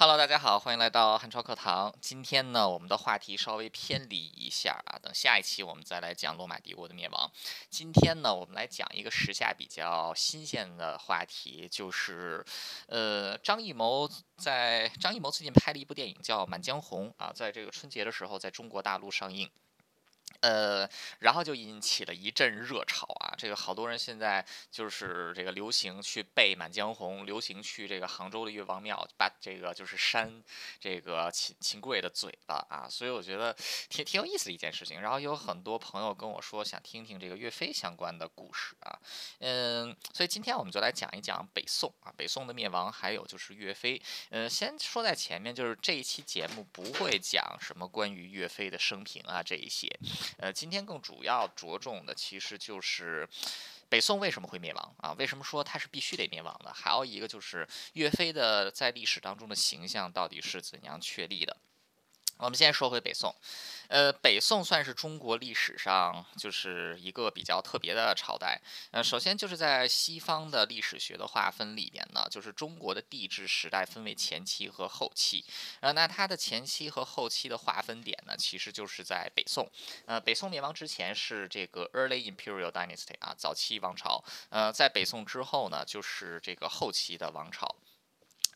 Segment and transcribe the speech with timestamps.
[0.00, 1.94] Hello，大家好，欢迎来到汉超课堂。
[2.00, 7.30] 今天呢，我们的话题稍微偏离一下啊，等下一期我们再来讲罗马帝国的灭亡。
[7.68, 12.42] 今天呢，我们来讲一个时下比较新鲜的话题，就是
[12.86, 14.08] 呃，张艺谋
[14.38, 19.50] 在张艺谋最近拍了一部电影叫《满江红》啊，在这个春节的时候在中国大陆上映。
[20.40, 20.88] 呃，
[21.18, 23.34] 然后就引起了一阵热潮啊！
[23.36, 30.42] 这个好多人现在就是这个流行去背《满江红》，流行去这个杭州的岳王庙把这个就是扇
[30.78, 32.88] 这个秦秦桧的嘴巴啊！
[32.88, 33.54] 所以我觉得
[33.88, 35.00] 挺挺有意思的一件事情。
[35.00, 38.98] 然后有很多朋友跟我说想听听这个岳飞相关的故事啊，
[39.40, 44.00] 嗯，所以今天我们就来讲一讲北宋啊，北宋的灭亡，还有就是岳飞。
[44.30, 49.88] 嗯，先说在前面，就是这一期节目不会讲什么关于岳飞的生平啊这一些。
[50.38, 53.28] 呃，今天更主要着重的其实就是
[53.88, 55.12] 北宋为什么会灭亡啊？
[55.18, 56.72] 为什么说它是必须得灭亡的？
[56.72, 61.56] 还有一个就是岳飞的在历史当中的形象到底是怎样确立的？
[62.38, 63.34] 我们先说回北宋，
[63.90, 68.60] 呃，北宋算是中国历史上就是一个比较特别的朝代。
[68.92, 75.44] 呃，首先就是在西方的历史学的划分里边呢，就是中国的帝制时代分为前期和后期。
[75.80, 79.68] 呃，那它的前期和后期的划分点呢，其实就是在北宋。
[80.06, 84.22] 呃，北宋灭亡之前是这个 Early Imperial Dynasty 啊，早期王朝。
[84.50, 87.74] 呃，在北宋之后呢，就是这个后期的王朝。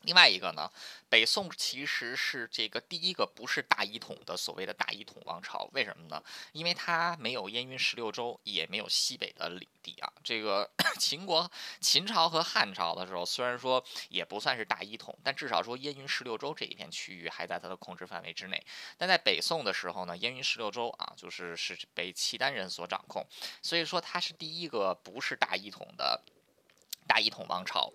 [0.05, 0.71] 另外一个呢，
[1.09, 6.23] 北宋其实是这个第一个不是大一统的所谓的大一统王朝，为什么呢？
[6.51, 10.13] 因为它没有燕云十六州，也没有西北的领地啊。
[10.23, 11.49] 这个 秦国、
[11.81, 18.63] 秦朝和汉朝的时候，虽然说也不算是大一统，但至少说燕云十六州这一片区域还在它的控制范围之内。
[18.97, 23.25] 但在北宋的时候呢，燕云十六州啊，就是是被契丹人所掌控，
[23.61, 26.21] 所以说它是第一个不是大一统的。
[27.07, 27.91] 大一统王朝，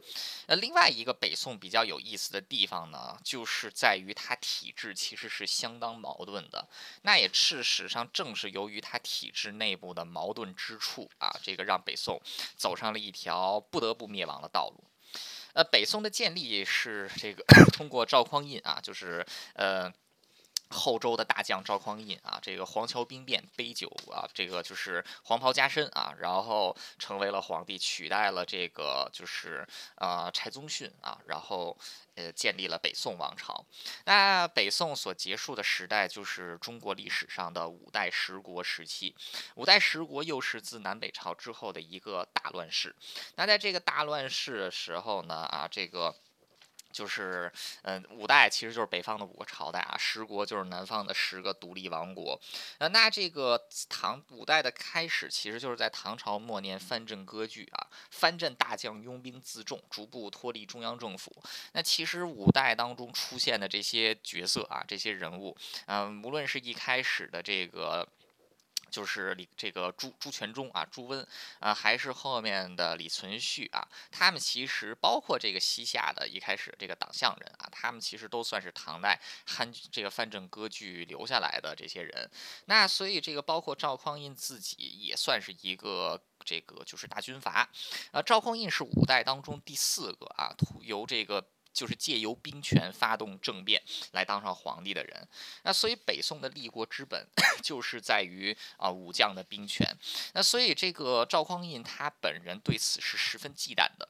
[0.47, 6.69] 呃，另外一个北宋比较有意思的地方呢，就是在于它体制其实是相当矛盾的。
[7.03, 12.21] 那也事实上正是由于它体制内部的矛盾之处啊，这个让北宋
[12.57, 14.85] 走上了一条不得不灭亡的道路。
[15.55, 19.93] 呃，北宋的建立是这个 通过赵匡胤啊，就是呃。
[20.71, 29.67] 后周的大将赵匡胤啊，这个黄桥兵变杯酒啊，这个就是黄袍加身啊，然后成为了皇帝，取代了这个就是
[29.97, 31.77] 呃柴宗训啊，然后
[32.15, 33.67] 呃建立了北宋王朝。
[34.05, 39.15] 那北宋所结束的时代就是中国历史上的五代十国时期。
[39.57, 42.95] 五代十国又是自南北朝之后的一个大乱世。
[43.35, 46.15] 那在这个大乱世的时候呢，啊这个。
[46.93, 47.53] 就是，
[47.83, 52.41] 嗯，五代其实就是北方的五个朝代啊，十国就是南方的十个独立王国。
[52.79, 61.31] 呃，那这个唐五代的开始，其实就是在唐朝末年藩镇割据啊，藩镇大将拥兵自重，逐步脱离中央政府。
[61.73, 68.07] 那其实五代当中出现的这些角色啊，这些人物，嗯，无论是一开始的这个。
[68.91, 71.27] 就是李这个朱朱全忠啊，朱温
[71.61, 82.31] 啊，还是后面的李存勖啊，他们其实包括这个西夏的一开始这个党项人啊，他们其实都算是唐代汉这个藩镇割据留下来的这些人。
[82.67, 87.69] 那所以这个包括赵匡胤自己也算是一个这个就是大军阀
[88.13, 88.21] 啊。
[88.21, 91.45] 赵匡胤是五代当中第四个啊，由这个。
[91.73, 93.83] 就是借由兵权发动政变
[94.13, 95.29] 来当上皇帝的人，
[95.63, 97.27] 那所以北宋的立国之本
[97.63, 99.87] 就是在于啊武将的兵权，
[100.35, 104.09] 那所以这个赵匡胤他本人对此是十分忌惮的。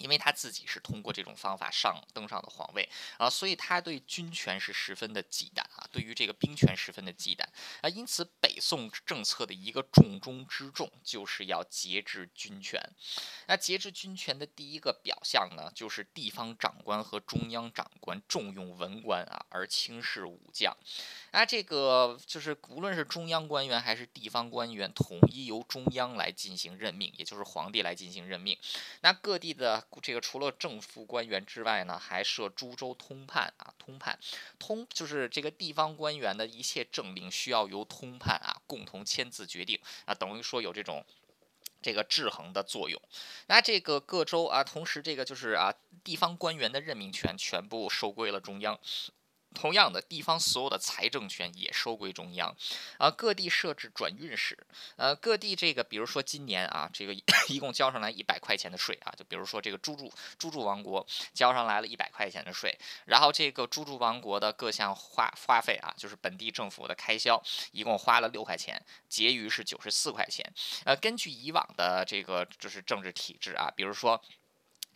[0.00, 2.88] 因为他自己是通过这种方法上登上的皇位
[3.18, 7.44] 啊，所以他对军权是十分的忌惮啊，对于这个兵权十分的忌惮
[7.82, 12.80] 啊，因此北宋政策的一个重中之重就是要节制军权。
[13.46, 20.76] 那节制军权的第一个表象呢，就是地方长官和中央长官重用文官啊，而轻视武将。
[21.32, 28.58] 那这个就是无论是中央官员还是地方官员，统一由中央来进行任命，也就是皇帝来进行任命。
[29.02, 34.18] 那各地的这个除了政府官员之外呢，还设株洲通判啊，通判
[34.58, 41.04] 通就是这个地方官员的一切政令需要由通判啊共同签字决定啊，等于说有这种
[41.82, 43.00] 这个制衡的作用。
[43.46, 45.74] 那这个各州啊，同时这个就是啊
[46.04, 48.78] 地方官员的任命权全部收归了中央。
[49.54, 52.54] 同样的地方所有的财政权也收归中央，
[52.98, 54.56] 啊，各地设置转运使，
[54.96, 57.12] 呃，各地这个，比如说今年啊，这个
[57.48, 67.42] 一 共交上来一百块钱的税啊，就比如说这个猪猪猪猪王国交上来了一百块钱的税，然后这个猪猪王国的各项花花费啊，就是本地政府的开销，
[67.72, 70.52] 一共花了六块钱，结余是九十四块钱，
[70.84, 74.22] 呃，根据以往的这个就是政治体制啊，比如说。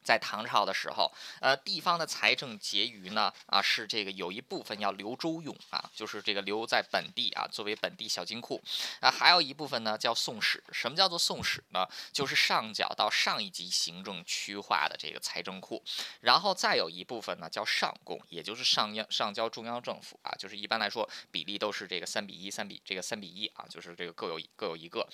[0.05, 1.11] 在唐朝的时候，
[1.41, 8.63] 呃，地方的财政结余呢，啊，是这个有一部分要留州用啊，就是这个留在本地啊，作为本地小金库
[9.01, 10.63] 啊，还有一部分呢叫宋史。
[10.71, 11.87] 什么叫做宋史呢？
[12.13, 15.83] 就是上缴到上一级行政区划的这个财政库，
[16.21, 25.09] 然后再有一部分呢叫上贡，也就是上央上交中央政府啊，就是一般来说比例都是这个三比一，三比这个三比一啊，就是这个各有各有一个。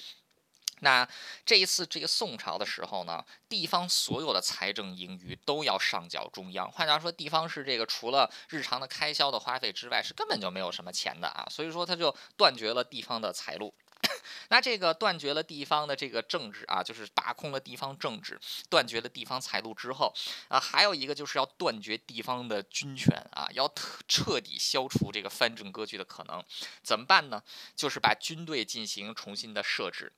[0.80, 1.08] 那
[1.46, 6.70] 这一次这个宋朝的时候呢，地方所有的财政盈余都要上缴中央。
[6.70, 11.46] 换句话说，地方是这个除了日常的开销的花费之外，是根本就没有什么钱的啊。
[11.50, 13.72] 所以说，他就断绝了地方的财路。
[14.48, 18.40] 那这个断绝了地方的这个政治啊，就是把控了地方政治，
[18.70, 20.10] 断绝了地方财路之后
[20.48, 23.70] 啊，还有一个就是要断绝地方的军权啊，要
[24.08, 26.42] 彻底消除这个藩镇割据的可能。
[26.82, 27.42] 怎么办呢？
[27.76, 30.10] 就是把军队进行重新的设置。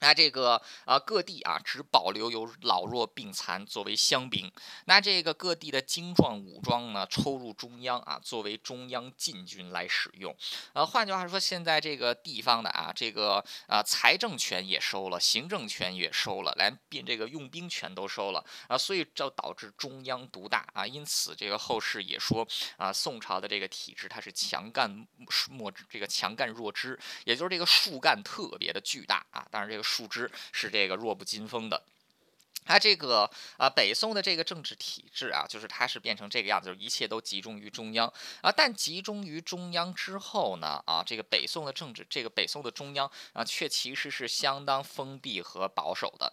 [0.00, 4.50] 那这个啊，各地啊只保留有老弱病残作为乡兵。
[4.86, 10.34] 那这个各地的精壮武装呢，抽入中央啊，作为中央禁军来使用。
[10.72, 20.86] 呃，换句话说，现在这个地方的啊，这个啊财政权也收了，行政权也收了，连并这个用兵权都收了啊，所以就导致中央独大啊。
[20.86, 22.48] 因此，这个后世也说
[22.78, 25.06] 啊，宋朝的这个体制它是强干
[25.50, 29.46] 弱这个强干弱支，也就是这个树干特别的巨大啊。
[29.50, 29.84] 当然这个。
[29.90, 31.82] 树枝是这个弱不禁风的，
[32.64, 38.06] 它这个啊，北宋的这个政治体制啊，就是它是变成这个样子，就是一切都集中于中央
[38.40, 38.52] 啊。
[38.52, 46.32] 但集中于中央之后呢，啊，这个北宋的政治，这个北宋的中央啊，却其实是相当封闭和保守的。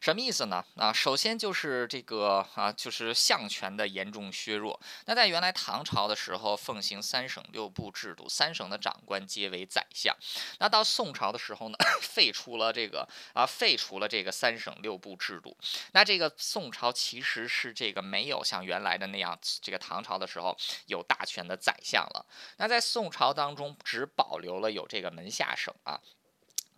[0.00, 0.64] 什么意思呢？
[0.76, 4.80] 啊，首先就是这个啊，就是相权的严重削弱。
[5.06, 10.16] 那在原来唐朝的时候，奉行三省六部制度，三省的长官皆为宰相。
[10.60, 15.56] 那到宋朝的时候呢， 废除了这个啊，废除了这个三省六部制度。
[15.92, 20.56] 那这个宋朝其实是这个没有像原来的那样，这个唐朝的时候
[20.86, 22.24] 有大权的宰相了。
[22.58, 26.00] 那在宋朝当中，只保留了有这个门下省啊。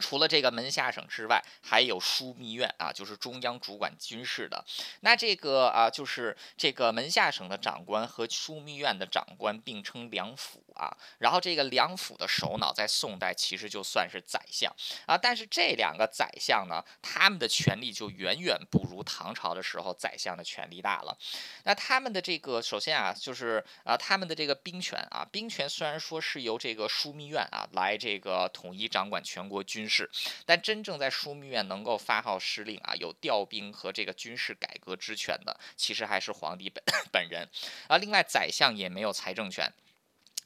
[0.00, 4.64] 除了这个门下省之外，还有枢密院啊，就是中央主管军事的。
[5.00, 10.96] 那这个啊，就是这个门下省的长官和枢密院的长官并称两府啊。
[11.19, 14.75] 然后这个两府的首脑在宋代其实就算是宰相
[15.05, 15.19] 啊。
[15.19, 21.19] 但是这两个宰相呢，他们的权力就远远不如唐朝的时候宰相的权力大了。
[21.64, 29.87] 那他们的这个首先啊，就是啊，他们的这个兵权啊，兵权虽然说是由这个枢密院啊来这个统一掌管全国军。
[29.90, 30.08] 事，
[30.46, 36.81] 但真正在枢密院能够发号施令啊，有调兵和这个军事改革之权的，其实还是皇帝本
[37.11, 37.49] 本人
[37.88, 37.99] 啊。
[37.99, 39.72] 另外，宰相也没有财政权。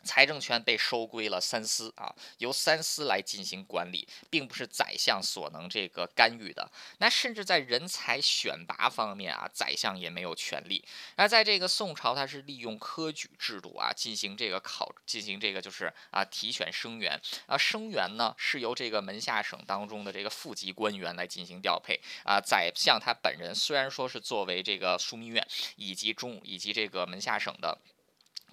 [0.04, 6.70] 财政权被收归了三司啊，由三司来进行管理，并不是宰相所能这个干预的。
[6.98, 10.84] 那甚至在人才选拔方面啊，宰相也没有权利。
[11.16, 22.40] 那在这个宋朝，它是利用科举制度啊，进行这个考，进行这个就是啊提选生员啊，生员呢是由这个门下省当中的这个副级官员来进行调配啊。
[22.40, 25.46] 宰相他本人虽然说是作为这个枢密院
[25.76, 27.78] 以及中以及这个门下省的。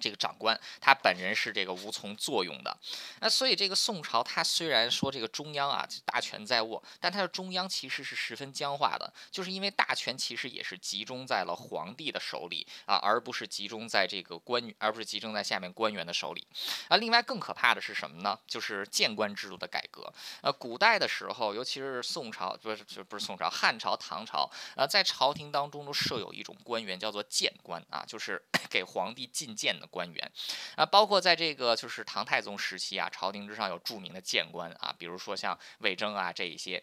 [0.02, 2.76] 这个长官他本人是这个无从作用的，
[3.20, 16.44] 那所以这个宋朝他虽然说这个中央啊大权在握，但他的中央其实是十分僵化的，就是因为大权其实也是集中在了皇帝的手里啊，而不是集中在这个官，而不是集中在下面官员的手里。
[16.88, 18.36] 啊，另外更可怕的是什么呢？
[18.48, 20.12] 就是谏官制度的改革。
[20.40, 29.86] 呃，古代的时候，尤其是宋朝，不是不是宋朝，汉朝、唐朝，呃，在朝廷当中都设有一种官员叫做谏官啊，就是 给皇帝进谏的。
[29.92, 30.32] 官员
[30.74, 36.82] 啊，包括在这个就是唐太宗时期啊，朝廷之上有著名的谏官啊，比如说像魏征啊这一些。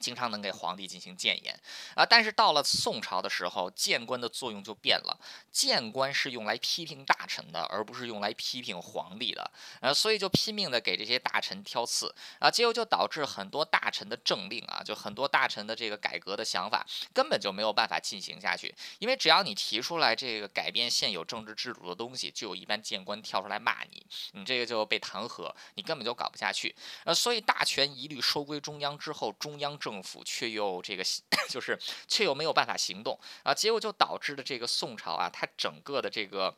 [0.00, 1.58] 经常能给皇帝进行谏言
[1.94, 5.18] 啊，但是到了宋朝的时候，谏官的作用就变了。
[5.52, 9.50] 谏官是用来批评大臣的，而不是用来批评皇帝的。
[9.80, 18.74] 呃，所以就拼命的给这些大臣挑刺啊，结果就导致很多大臣的政令啊，就很多大臣的这个改革的想法根本就没有办法进行下去。
[18.98, 26.74] 因为只要你提出来这个改变现有政治制度的东西，就有一般谏官跳出来骂你，你这个就被弹劾，你根本就搞不下去。
[27.04, 31.04] 呃，所以大权一律收归中央之后，中央政政府却又这个
[31.50, 36.56] 就是却又没有办法行动啊，结果就导致了这个宋朝啊，它整个的这个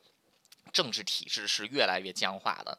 [0.73, 2.79] 政治体制是越来越僵化的。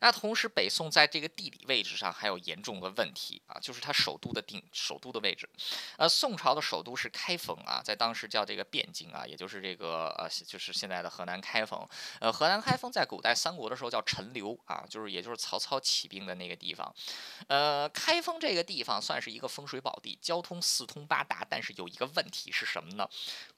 [0.00, 5.48] 那同时，北宋在这个地理位置上还有严重的问题啊，就是它首都的定首都的位置。
[5.96, 11.86] 呃，宋朝的首都是开封啊，在当时叫这个汴京啊，也就是这个呃，就是现在的河南开封。
[12.20, 16.94] 呃，河南开封在古代三国的时候叫陈留啊，就是也就是曹操起兵的那个地方。
[17.48, 23.08] 呃，开封这个地方算是一个风水宝地，交通四通八达，但是有一个问题是什么呢？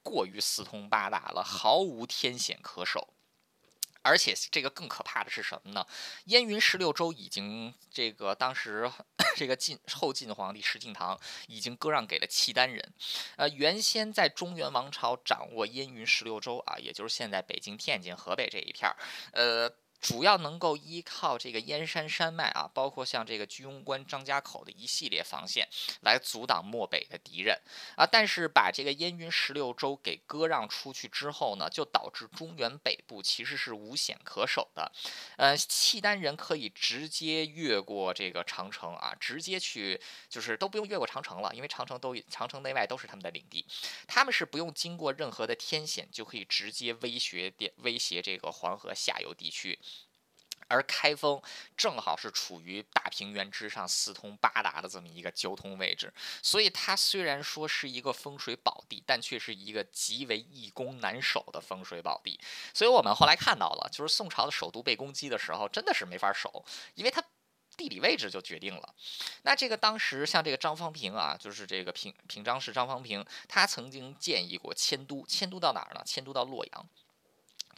[0.03, 3.09] 过于四通八达了，毫无天险可守。
[4.03, 5.87] 而且这个更可怕的是什么呢？
[6.25, 8.91] 燕云十六州已经这个当时
[9.37, 12.93] 这个晋后晋皇帝石敬瑭已经割让给了契丹人。
[13.37, 18.97] 呃，原先在中原王朝掌握燕云十六州啊，也就是现在北京、天津、河北这一片儿，
[19.33, 19.75] 呃。
[20.01, 25.69] 主要能够依靠这个燕山山脉啊，包括像这个居庸关、张家口的一系列防线，
[26.01, 27.61] 来阻挡漠北的敌人
[27.97, 28.07] 啊。
[28.07, 34.91] 但是把这个燕云十六州给割让出去之后呢，就导致中原北部其实是无险可守的。
[35.37, 43.67] 呃，契丹人可以直接越过这个长城啊，直接去就是都不用越过长城了，因为长城都长城内外都是他们的领地，
[44.07, 49.79] 他们是不用经过任何的天险就可以直接威胁威胁这个黄河下游地区。
[50.71, 51.43] 而开封
[51.77, 62.39] 正好是处于大平原之上，四通八达的这么一个交通位置，所以它虽然说是一个风水宝地，但却是一个极为易攻难守的风水宝地。
[62.73, 67.21] 所以我们后来看到了，就是宋朝的首都被攻击的时候，真的是没法守，因为它
[67.77, 68.95] 地理位置就决定了。
[69.43, 76.03] 那这个当时像这个张方平啊，就是这个平平章事张方平，他曾经建议过迁都，迁都到哪儿呢？
[76.05, 76.89] 迁都到洛阳。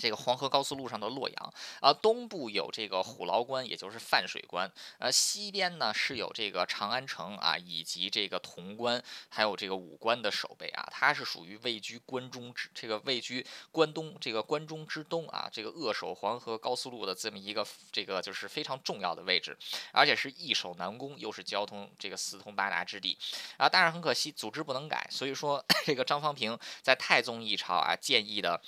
[0.02, 1.54] 这个黄河高速路上的洛阳。
[1.80, 4.68] 啊，东部有这个虎牢关，也就是泛水关，
[4.98, 19.56] 呃，西边呢是有这个长安城啊，以及这个潼关，还有这个武关的守备啊，它是属于位居关中之这个位居关东这个关中之东啊，这个扼守黄河高速路的这么一个这个就是非常重要的位置，
[19.92, 23.16] 而且是易守难攻，又是交通这个四通八达之地。
[23.56, 28.60] 啊，但是很可惜，组织不能改，所以说 这个张方平在太宗一朝啊建议的。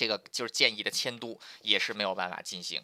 [0.00, 2.82] 这个就是建议的迁都也是没有办法进行。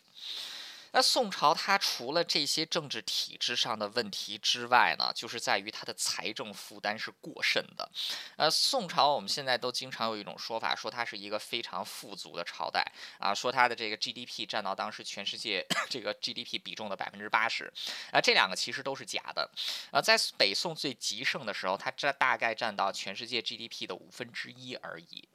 [0.93, 7.91] 那宋朝它除了这些政治体制上的问题之外呢，就是在于它的财政负担是过甚的。
[8.37, 12.83] 呃，宋朝我们现在都经常有一种说法，说它是一个非常富足的朝代
[13.19, 17.73] 啊，说它的这个 GDP 占到当时全世界 这个 GDP 比重的百分之八十
[18.13, 19.51] 啊，这两个其实都是假的。
[19.91, 25.29] 呃，在北宋最极盛的时候，它占大概占到全世界 GDP 的五分之一而已。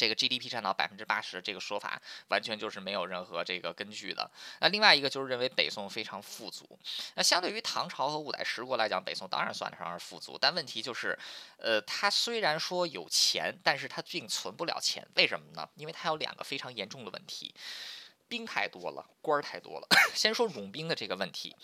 [0.00, 4.30] 这个 GDP 占到百分之八十，这个说法完全就是没有任何这个根据的。
[4.60, 6.78] 那另外一个就是认为北宋非常富足。
[7.16, 11.18] 那相对于唐朝和五代十国来讲，北宋当然算得上是富足，但问题就是，
[11.58, 15.06] 呃，它虽然说有钱，但是它并存不了钱。
[15.16, 15.68] 为什么呢？
[15.74, 17.54] 因为它有两个非常严重的问题。
[18.26, 19.88] 兵太多了，官儿太多了。
[20.14, 21.54] 先说冗兵的这个问题，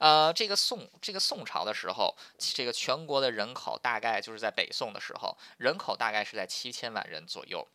[0.00, 7.66] 呃，这个宋这个宋朝的时候，这个全国的人口大概就是在北宋的时候，人口大概是在七千万人左右。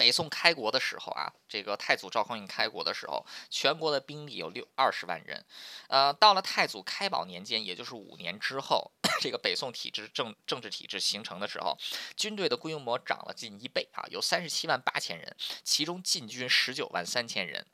[0.00, 5.44] 北宋开国的时候啊，这个太祖赵匡胤开国的时候，全国的兵力有六二十万人。
[5.88, 8.90] 呃，到了太祖开宝年间，也就是五年之后，
[9.20, 11.76] 这个北宋体制政政治体制形成的时候，
[12.16, 17.66] 军队的规模涨了近一倍啊，有三十七万八千人，其中禁军十九万三千人。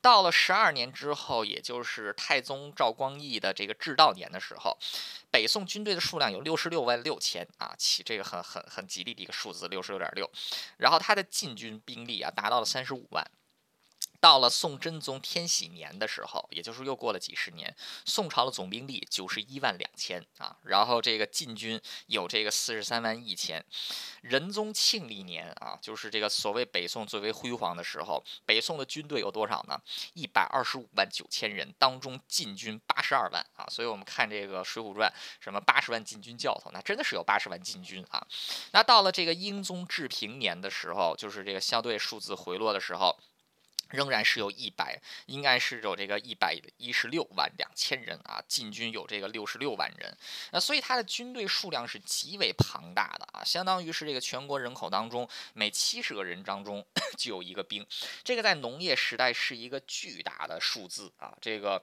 [0.00, 4.78] 到了十二年之后，也就是太宗赵光义的这个至道年的时候。
[5.30, 10.30] 北宋军队的数量有六十六万六千啊，起这个很很很吉利的一个数字，六十六点六。
[10.78, 13.28] 然后他的禁军军兵力啊，达到了三十五万。
[14.20, 23.64] 到了宋真宗天禧年的时候，也就是又过了几十年，宋朝的总兵力九十一万两千啊，然后这个禁军有这个四十三万一千。
[24.22, 29.80] 仁宗庆历年啊，就是这个所谓北宋最为辉煌的时候，北宋的军队有多少呢？
[30.14, 35.08] 一百二十五万九千人，当中禁军八十二万啊，所以我们看这个《水浒传》，
[35.44, 38.26] 什么八十万禁军教头，那真的是有八十万禁军啊。
[38.72, 43.16] 那到了这个英宗治平年的时候，就是这个相对数字回落的时候。
[43.88, 50.16] 仍然是有一百，应该是有这个一百一十六万两千人啊，禁军有这个六十六万人，
[50.50, 56.84] 那所以他的军队数量是极为庞大的啊，相当于是这个全国人口当中每七十个人当中
[57.16, 57.86] 就有一个兵，
[58.24, 61.82] 这个在农业时代是一个巨大的数字啊，这个。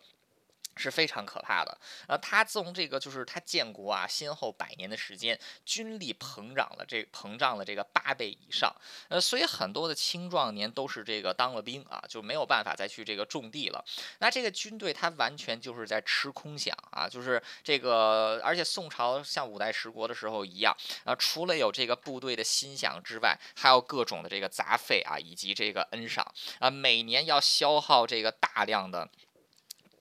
[0.76, 1.78] 是非常可怕的。
[2.08, 8.74] 呃，他自从这个就是他建国啊，先后百年的时间，军力膨胀了，这膨胀了这个八倍以上。
[9.10, 13.84] 呃，所以很多的青壮年都是这个当了兵啊，就没有办法再去这个种地了。
[14.20, 26.26] 那这个军队他完全就是在吃空饷啊，就是这个，而且宋朝像五代十国的时候一样啊，除了有这个部队的薪饷之外，还有各种的这个杂费啊，以及这个恩赏
[26.60, 29.10] 啊，每年要消耗这个大量的。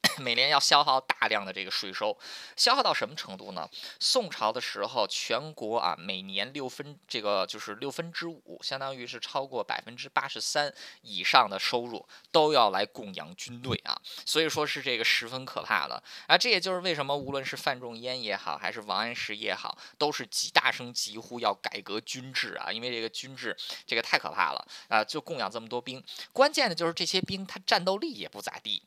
[0.18, 2.18] 每年要消耗大量的这个税收，
[2.56, 3.68] 消耗到什么程度呢？
[4.00, 16.36] 宋朝的时候，全国啊每年六分这个就是六分之五，相当于是超过百分之八十三以上的收入都要来供养军队啊，所以说是这个十分可怕的啊。
[16.36, 23.56] 这也就是为什么无论是范仲淹也好，还是王安石也好，都是极大声疾呼要改革军制啊，因为这个军制
[23.86, 28.82] 这个太可怕了啊，就供养这么多兵，关键的就是这些兵他战斗力也不咋地。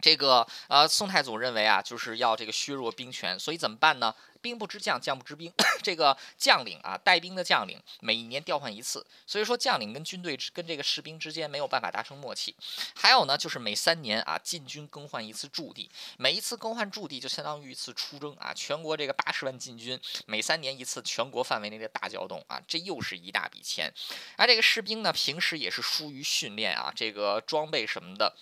[0.00, 4.14] 这个呃，宋太祖认为啊，就是要这个削弱兵权，所以怎么办呢？
[4.42, 5.52] 兵不知将，将不知兵。
[5.84, 12.56] 这个将领啊，带兵的将领每一年调换一次，所以说将领跟军队跟这个士兵之间没有办法达成默契。
[12.94, 18.54] 还有呢，就是每三年啊，进军更换一次驻地，每一次更换驻地就相当于一次出征啊。
[18.54, 23.92] 全国这个八十万进军，每三年一次，全国范围内的大调动啊，这又是一大笔钱。
[24.36, 28.34] 而这个士兵呢，平时也是疏于训练啊，这个装备什么的。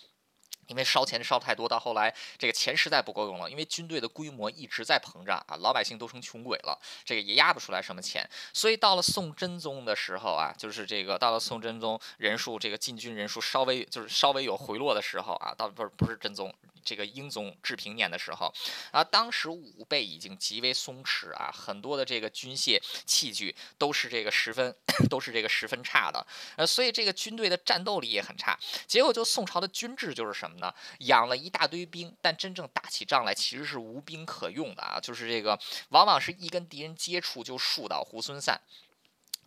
[0.68, 3.50] 因为烧钱烧太多，到后来这个钱实在不够用了。
[3.50, 8.24] 因为军队的规模一直在膨胀啊，老百姓都成穷鬼了，这个也压不出来什么钱。
[8.52, 16.54] 所以到了宋真宗的时候啊，就是这个到了宋真宗人数这个禁军人数稍微就是稍微有回落的时候啊，到不是不是真宗。
[16.84, 18.52] 这个英宗治平年的时候，
[18.90, 24.74] 啊，当时武备已经极为松弛啊，很多的这个军械器具都是这个十分
[25.08, 28.58] 都是这个十分差的，呃，所以这个军队的战斗力也很差。
[28.86, 30.72] 结果就宋朝的军制就是什么呢？
[31.00, 35.58] 养了一大堆兵，但真正打起仗来其实是无兵可用的啊，就是这个
[35.90, 38.60] 往往是一跟敌人接触就树倒猢狲散。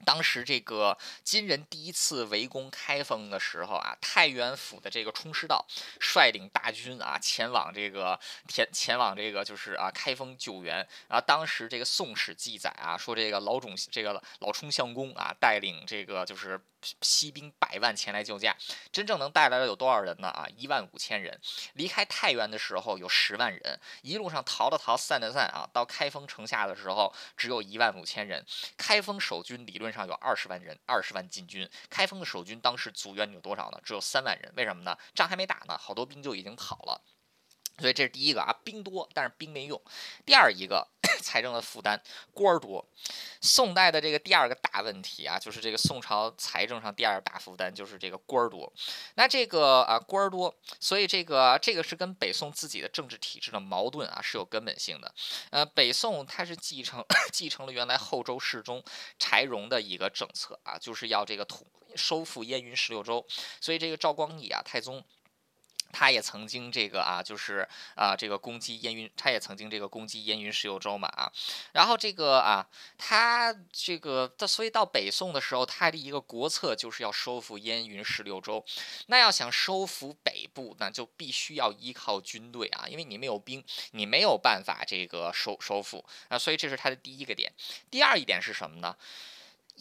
[0.06, 5.66] 当时这个金人第一次围攻开封的时候啊，太原府的这个冲师道
[6.00, 10.76] 率领大军啊前往这个前前往这个就是啊开封救援。
[11.08, 16.60] 然后当时这个《宋史》记载啊，说这个老种这个老冲相公啊带领这个就是
[17.02, 18.56] 西兵百万前来救驾，
[18.92, 20.30] 真正能带来的有多少人呢？
[20.30, 21.40] 啊，一万五千人。
[21.74, 28.44] 离开太原的时候有十万人，一路上逃的逃，散的散啊，到开封城下的时候只有一万五千人。
[28.76, 29.91] 开封守军理论。
[29.92, 31.70] 上有二十万人，二十万禁军。
[31.90, 33.80] 开封的守军当时组员有多少呢？
[33.84, 34.54] 只有三万人。
[34.56, 34.98] 为什么呢？
[35.14, 37.02] 仗还没打呢，好多兵就已经跑了。
[37.80, 39.82] 所以这是第一个啊，兵多，但是兵没用。
[40.26, 40.88] 第二一个。
[41.22, 42.00] 财政的负担，
[42.34, 42.86] 官儿多。
[43.42, 48.72] 宋代的这个第二个大问题啊，就是这个宋朝财政上第二大负担就是这个官儿多。
[49.16, 55.14] 那这个啊官儿多，所以这个这个是跟北宋自己的政治体制的矛盾啊是有根本性的。
[55.50, 58.84] 呃，北宋它是继承 继承了原来后周世宗
[59.18, 63.26] 柴荣的一个政策啊，就是要这个统收复燕云十六州。
[63.60, 65.04] 所以这个赵光义啊太宗。
[65.92, 71.32] 他也曾经这个啊，就是啊，这个攻击燕云，他也曾经这个攻击燕云十六州嘛啊，
[71.74, 78.64] 然后这个啊，他这个，所以到北宋的时候，他的一个国策就是要收复燕云十六州。
[79.08, 87.52] 那要想收复北部，那就必须要依靠军队啊，因为你没有兵，你没有办法这个收收复啊，所以这是他的第一个点。
[87.90, 88.96] 第二一点是什么呢？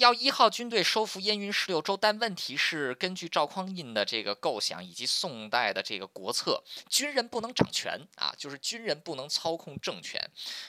[0.01, 10.19] 要依靠军队收复燕云十六州，但问题是，根据赵匡胤的这个构想以及宋代的这个国策，军人不能掌权啊，就是军人不能操控政权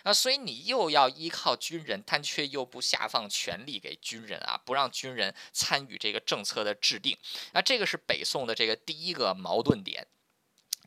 [0.03, 7.17] 啊，所以你又要依靠军人，但却又不下放权力给军人啊，不让军人参与这个政策的制定，
[7.53, 10.05] 那这个是北宋的这个第一个矛盾点。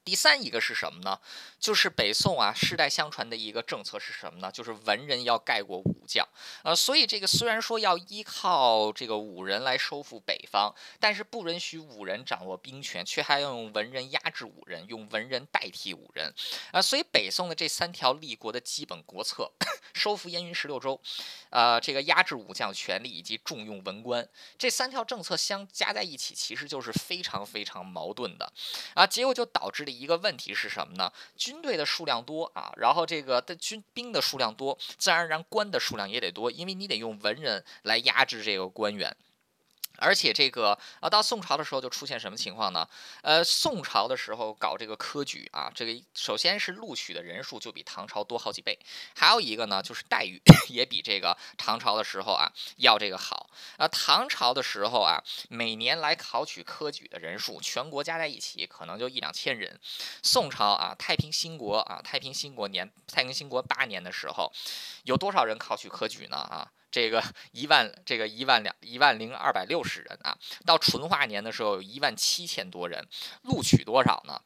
[0.04, 1.18] 第三一个是什么呢？
[1.58, 4.52] 就是北宋啊，世代相传的一个政策是什么呢？
[4.52, 6.28] 就是文人要盖过武将，
[6.62, 16.34] 呃，所以这个虽然说要依靠这个武人来收复北方，但是不允许武人掌握兵权，却还要用文人压制武人，用文人代替武人，
[16.70, 19.50] 啊，所以北宋的这三条立国的基本国策：
[19.94, 21.00] 收复燕云十六州，
[21.48, 28.52] 呃，这个压制武将权力以及重用文官，这三条政策相加在一起，其实就是非常非常矛盾的，
[28.92, 29.93] 啊，结果就导致了。
[29.98, 31.12] 一个问题是什么呢？
[31.36, 39.16] 军队的数量多啊，然后这个的军兵的数量多，自然而然官的数量也得多，因为你得用文人来压制这个官员。
[39.98, 42.88] 而且这个啊，到宋朝的时候就出现什么情况呢？
[43.22, 48.78] 呃，宋朝的时候搞这个科举啊，这个首先是录取的人数就比唐朝多好几倍，
[49.16, 53.48] 还有一个呢就是待遇 也比这个唐朝的时候啊要这个好。
[53.76, 59.78] 啊，唐朝的时候啊，每年来考取科举的人数，全国加在一起可能就一两千人。
[60.22, 64.52] 宋朝啊，太平兴国啊，太平兴国年，太平兴国八年的时候，
[65.04, 66.36] 有多少人考取科举呢？
[66.36, 66.70] 啊？
[66.94, 73.04] 这个 一万，这个一万两，一万零二百六十人啊，到淳化年的时候有一万七千多人，
[73.42, 74.40] 录取多少呢？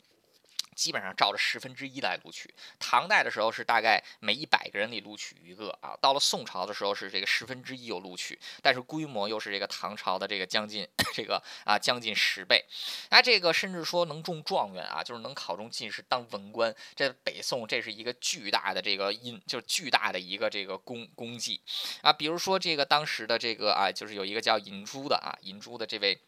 [0.79, 2.55] 基本上照着十分之一来录取。
[2.79, 12.65] 唐代的时候是大概每一百个人里录取一个啊，到了宋朝的时候是这个十分之一有录取，但是规模又是这个唐朝的这个将近 这个啊将近十倍。
[13.11, 21.61] 那这个甚至说能中状元啊，就是能考中进士当文官，这北宋这是一个巨大的这个因，就是巨大的一个这个功功绩
[22.03, 22.13] 啊。
[22.13, 26.21] 比如说这个当时的这个啊，就是有一个叫尹洙的啊，尹洙的这位。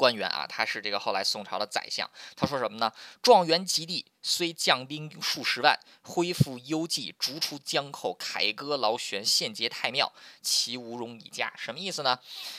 [0.00, 2.08] 官员啊，他是这个后来宋朝的宰相。
[2.34, 2.90] 他说什么呢？
[3.20, 11.52] 状元及第，虽将兵数十万，恢复幽寂，逐出江口，凯歌劳旋，献捷太庙，其无容以加。
[11.56, 12.18] 什么意思呢？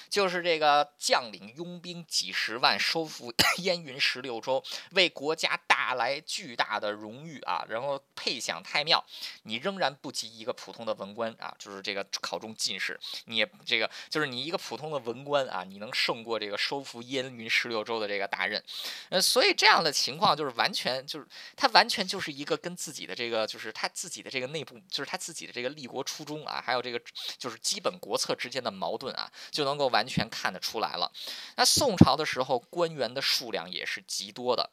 [0.10, 9.04] 就是这个将领拥兵几十万，收复 燕云十六州，为国家带来巨大的荣誉啊，然后配享太庙，
[9.44, 17.32] 你仍然不及一个普通的文官啊，就是这个考中进士，你也这个就是你一个普通的文官啊，你能胜过这个收复燕。
[17.32, 18.62] 云十六州的这个大任，
[19.10, 27.02] 呃，所以这样的情况就是完全就是他完全就是一个跟自己的这个就是他自己的这个内部就是他自己的这个立国初衷啊，还有这个
[27.38, 31.12] 就是基本国策之间的矛盾啊，就能够完全看得出来了。
[31.56, 34.72] 那宋朝的时候，官员的数量也是极多的。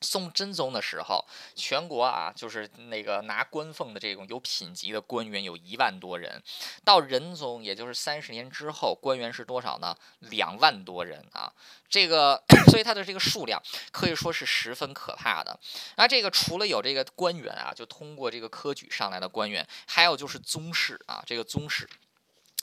[0.00, 6.42] 宋真宗的时候，全国啊，就是那个拿官俸的这种有品级的官员有一万多人。
[6.84, 9.96] 到仁宗，也就是三十年之后，官员是多少呢？
[10.20, 11.52] 两万多人啊！
[11.88, 15.58] 这个， 所以它的这个数量可以说是十分可怕的。
[15.96, 21.88] 那这个除了有这个官员啊，就通过这个科举上来的官员，还有就是宗室啊，这个宗室。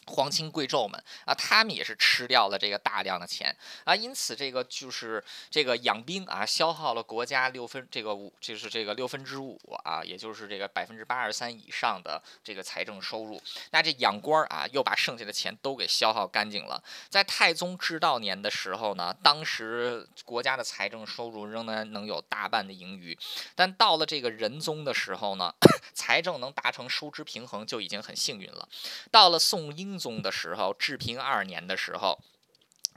[0.07, 13.41] 皇亲贵胄们啊，他们也是吃掉了这个大量的钱啊，因此这个就是这个养兵啊，消耗了国家六分这个五，就是这个六分之五啊，也就是这个百分之八十三以上的这个财政收入。
[13.71, 16.83] 那这养官啊，又把剩下的钱都给消耗干净了。
[17.09, 23.17] 在太宗治道年的时候呢，当时国家的财政收入仍然能有大半的盈余，
[23.55, 25.53] 但到了这个仁宗的时候呢，
[25.93, 28.67] 财政能达成收支平衡就已经很幸运了。
[29.09, 29.97] 到了宋英。
[29.97, 32.19] 宗的时候，治平二年的时候。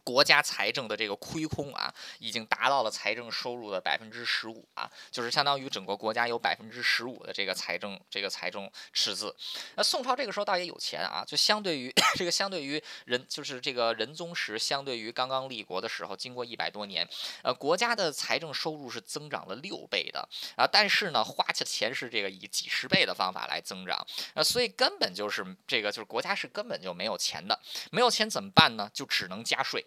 [0.07, 9.35] 国家财政的这个亏空啊，已经达到了财政收入的百分之十五啊，就是相当于整个国家有百分之十五的这个财政这个财政赤字。
[9.75, 17.05] 那宋朝这个时候倒也有钱啊，就相对于 这个相对于仁就是这个仁宗时，相对于刚刚立国的时候，经过一百多年，
[17.43, 20.21] 呃，国家的财政收入是增长了六倍的
[20.55, 27.59] 啊，但是呢，花的钱是这个以几十倍的方法来增长，呃，所以根本就是这个就是国家是根本就没有钱的，
[27.91, 28.89] 没有钱怎么办呢？
[28.95, 29.85] 就只能加税。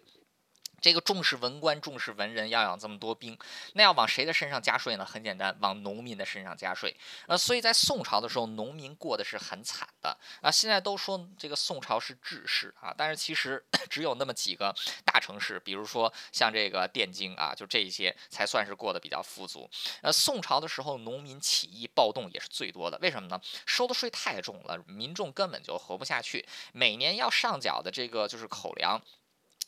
[0.80, 3.38] 这个重视文官、重视文人，要养这么多兵，
[3.74, 5.04] 那要往谁的身上加税呢？
[5.04, 6.96] 很简单，往农民的身上加税。
[7.26, 10.50] 呃，所以在宋朝的时候，农民过的是很惨的啊。
[10.50, 19.68] 现在都说这个宋朝是治世啊，但是其实 只有那么几个大城市，比如说像这个汴京啊，就这一些才算是过得比较富足。
[20.02, 23.40] 呃，宋朝的时候，农民起义暴动也是最多的，为什么呢？
[23.66, 29.00] 收的税太重了，民众根本就活不下去，每年要上缴的这个就是口粮。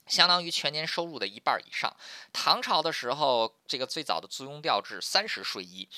[0.07, 1.95] 相当于全年收入的一半以上。
[2.33, 5.89] 唐朝的时候，这个最早的租庸调制，三十税一。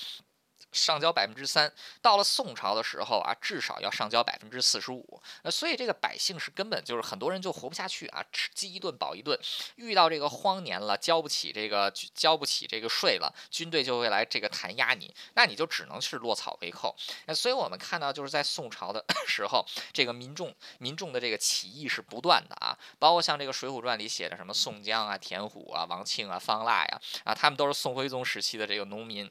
[0.74, 5.22] 上交百分之三，到了宋朝的时候啊，至少要上交百分之四十五。
[5.42, 9.38] 那所以这个百姓是根本就是很多人就活不下去啊，吃饥一顿饱一顿。
[9.76, 16.94] 遇到这个荒年了，交不起这个交不起这个税了，军队就会来这个弹压你，那你就只能是落草为寇。
[17.26, 29.30] 那所以我们看到就是在宋朝的 时候，这个民众民众的这个起义是不断的啊，包括像这个《水浒传》里写的什么宋江啊、田虎啊、王庆啊、方腊呀啊，他们都是宋徽宗时期的这个农民。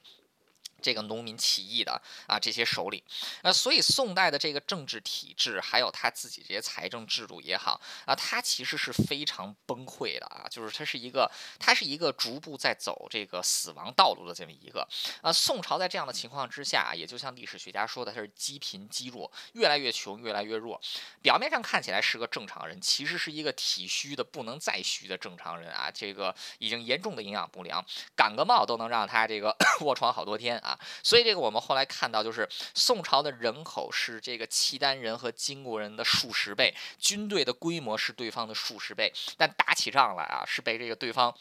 [0.84, 3.02] 这个农民起义的啊，这些首领，
[3.42, 14.88] 那所以宋代的这个政治体制，还有他自己这些财政制度也好啊，它其实是非常崩溃的啊，就是它是一个，它是一个逐步在走这个死亡道路的这么一个
[15.22, 15.32] 啊。
[15.32, 20.80] 宋朝在这样的情况之下，也就像历史学家说的，它是积贫积弱，越来越穷，越来越弱。
[21.22, 27.84] 表面上看起来是个正常人，其实是一个体虚的不能再虚的正常人啊，这个已经严重的营养不良，
[28.16, 30.73] 感个冒都能让他这个 卧床好多天啊。
[31.04, 41.36] 所以这个我们后来看到，就是宋朝的人口是这个契丹人和金国人的数十倍，军队的规模是对方的数十倍，但打起仗来啊，是被这个对方。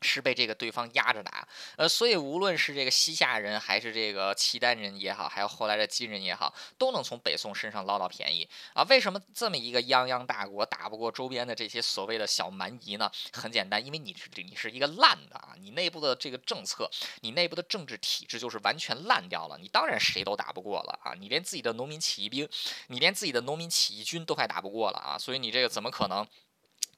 [0.00, 8.82] 是被这个对方压着打，呃，所以无论是这个西夏人，还是这个契丹人也好，还有后来的金人也好，都能从北宋身上捞到便宜啊。
[8.84, 13.10] 为什么这么一个泱泱大国打不过周边的这些所谓的小蛮夷呢？
[13.32, 16.88] 很简单，因为你是你是一个烂的啊，你内部的这个政策，
[17.22, 21.14] 你内部的政治体制就是完全烂掉了，你当然谁都打不过了啊。
[21.14, 22.48] 你连自己的农民起义兵，
[22.86, 26.26] 你连自己的农民起义军都快打不过了啊，所以你这个怎么可能？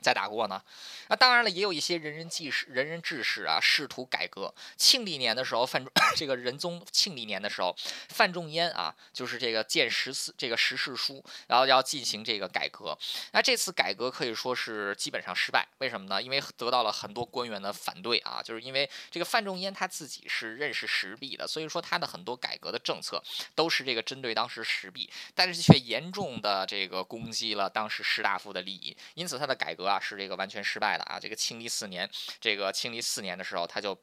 [0.00, 0.62] 再打过呢，
[1.08, 4.52] 那当然了，也有一些仁人济世、仁人志士啊，试图改革。
[4.76, 5.84] 庆历年的时候，范
[6.16, 7.76] 这个仁宗庆历年的时候，
[8.08, 12.96] 范仲淹啊，就是这个建十四这个十事书，然后要进行这个改革。
[13.32, 16.22] 那这次改革可以说是基本上失败，为什么呢？
[16.22, 23.22] 因为得到了很多官员的反对啊，就是因为这个范仲淹他自己是认识时弊的，所以说他的很多改革的政策
[23.54, 29.89] 都是这个针对当时时弊，但是却严重的这个攻击了当时士大夫的利益，因此他的改革。
[29.90, 31.18] 啊，是这个完全失败的啊！
[31.18, 32.08] 这个庆历四年，
[32.40, 33.98] 这个庆历四年的时候，他就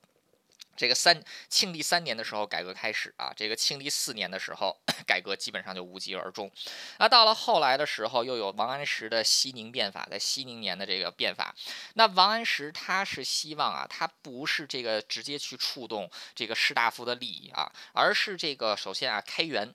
[0.75, 6.51] 这个三庆历三年的时候改革开始啊，这个庆历四年的时候 改革基本上就无疾而终。
[6.99, 11.55] 那到了后来的时候，又有王安石的熙宁变法，在熙宁年的这个变法。
[11.93, 19.73] 那王安石他是希望啊，他不是这个直接去触动这个士大夫的利益啊，而是这个首先啊开源，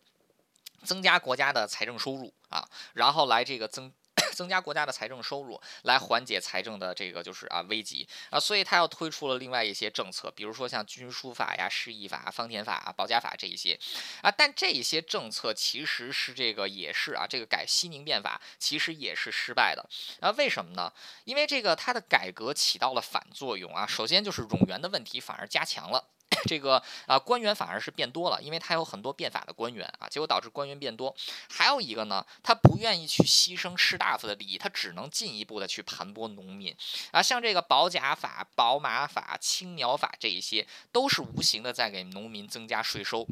[0.85, 3.93] 增加国家的财政收入啊，然后来这个增。
[4.35, 13.79] 增加国家的财政收入，来缓解财政的这个就是啊危机啊，所以他又推出了另外一些政策，比如说像军书法呀、释义法、方田法啊、保甲法这一些
[14.23, 19.89] 啊，但这一些政策其实是这个也是啊，这个改西宁变法其实也是失败的
[20.21, 20.93] 啊，为什么呢？
[21.25, 26.12] 因为这个它的改革起到了反作用啊，首先就是冗员的问题反而加强了。
[26.45, 31.15] 这个啊，官员反而是变多了，因为他有很多变法的官员啊，结果导致官员变多。
[31.49, 36.75] 还有一个呢，他不愿意去牺牲士大夫的利益，他只能进一步的去盘剥农民
[37.11, 37.23] 啊。
[37.23, 43.27] 像这个保甲法、宝马法、青苗法这一些，都是无形的在给农民增加税收。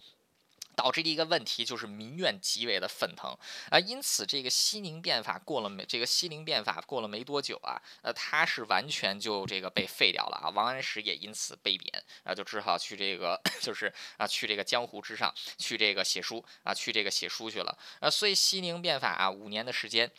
[0.77, 3.37] 导致的一个问题就是民怨极为的沸腾
[3.71, 20.11] 啊，因此这个西宁变法过了没这个西宁变法过了没多久啊，呃，他是完全就这个被废掉了啊，王安石也因此被贬啊，就只好去这个 就是啊去这个江湖之上去这个写书啊去这个写书去了啊，所以西宁变法啊五年的时间。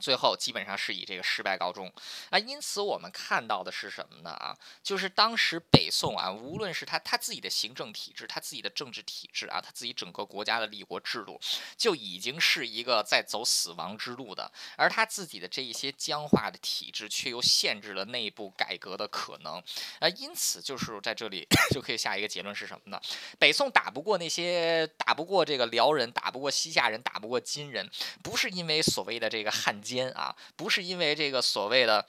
[0.00, 1.90] 最后基本上是以这个失败告终
[2.30, 4.30] 啊，因此我们看到的是什么呢？
[4.30, 11.40] 啊，就是当时北宋啊，无论是他他自己的行政体制，他自己的政治体制啊，他自己整个国家的立国制度，
[11.76, 19.62] 就已经是一个在走死亡之路的，而他自己的这一些僵化的体制，却又限制了内部改革的可能
[20.00, 23.00] 啊，因此就是在这里 就可以下一个结论是什么呢？
[23.38, 27.88] 北宋打不过那些打不过这个辽人，打不过西夏人，打不过金人，
[28.22, 29.83] 不是因为所谓的这个汉。
[29.84, 32.06] 奸啊，不是因为这个所谓的，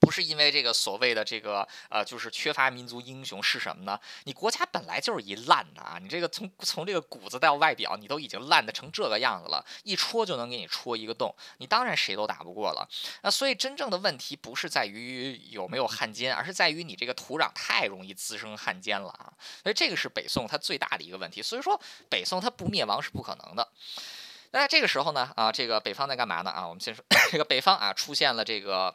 [0.00, 4.00] 不是因为这个所谓的这个呃，就是缺乏民族英雄是什么呢？
[4.24, 12.88] 你国家本来就是一烂的啊，你这个从从这个骨子到外表，你都已经烂的成这个样子了，一戳就能给你戳一个洞，你当然谁都打不过了。
[13.22, 19.32] 那所以真正的问题不是在于有没有汉奸，而是在于你这个土壤太容易滋生汉奸了啊。
[19.62, 21.42] 所以这个是北宋它最大的一个问题。
[21.42, 23.68] 所以说北宋它不灭亡是不可能的。
[24.50, 26.50] 那在这个时候呢，啊，这个北方在干嘛呢？
[26.50, 28.94] 啊，我们先说 这个北方啊，出现了这个，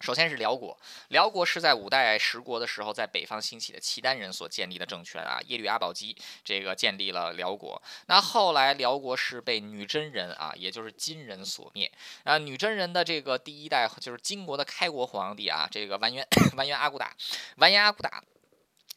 [0.00, 0.76] 首先是辽国，
[1.08, 7.80] 辽国是在五代十国的时候在北方兴起的契丹人所建立的政权啊，耶律阿保机这个建立了辽国。
[8.06, 11.90] 那后来辽国是被女真人啊，也就是金人所灭
[12.24, 17.14] 啊，女真人的这个第一代就是金国的开国皇帝啊，这个完颜 完颜阿骨打，
[17.58, 18.22] 完颜阿骨打。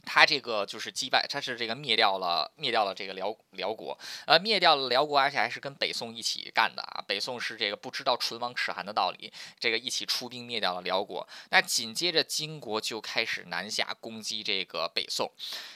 [0.06, 7.04] 他这个就是击败，他是这个灭掉了灭掉了这个辽辽国，呃，灭掉了辽国，而且还是跟北宋一起干的啊。
[7.08, 11.28] 北宋是这个不知道唇亡齿寒的道理，这个一起出兵灭掉了辽国。
[11.50, 15.32] 那紧接着金国就开始南下攻击这个北宋，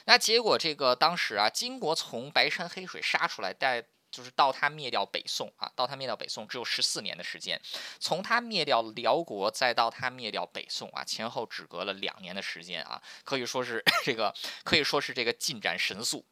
[0.05, 3.83] 那结果这个当时啊，金国从白山黑水杀出来带。
[4.11, 7.59] 就是到他灭掉北宋啊，到他灭掉北宋只有十四年的时间，
[7.99, 16.25] 从他灭掉辽国再到他灭掉北宋啊，前后只隔了两年的时间啊，可以说是 这个可以说是这个进展神速。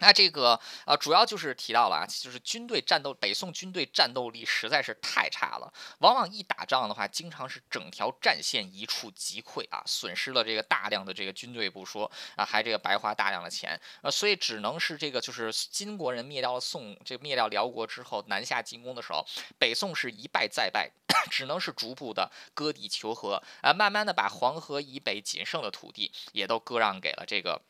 [0.00, 19.26] 那这个呃，主要就是提到了啊，就是军队战斗，北宋军队战斗力实在是太差了，往往一打仗的话，经常是整条战线一触即溃啊，损失了这个大量的这个军队不说啊，还这个白花大量的钱，呃，所以只能是这个就是金国人灭掉了宋，这灭掉辽国之后南下进攻的时候，
[19.58, 20.90] 北宋是一败再败，
[21.28, 23.42] 只能是逐步的割地求和。
[23.62, 27.60] 啊，慢慢的把黄河以北仅剩的土地也都割让给了这个。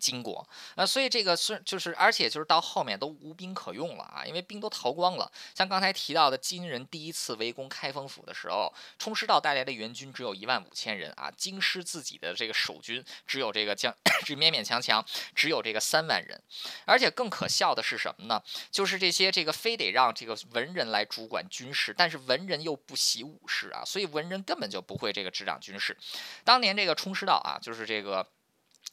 [0.00, 5.30] 金国，呃，所以这个是就是，而且就是到后面都无兵可用了啊，因为兵都逃光了。
[5.54, 16.40] 像刚才提到的金人第一次围攻开封府的时候，冲师道带来的援军只有一万五千人啊，京师自己的这个守军只有这个将，只勉勉强强只有这个三万人。
[16.84, 18.42] 而且更可笑的是什么呢？
[18.70, 25.96] 就是这些这个非得让这个文人来主管军事，但是文人又不习武士啊，所以文人根本就不会这个执掌军事。
[26.44, 28.26] 当年这个冲师道啊，就是这个。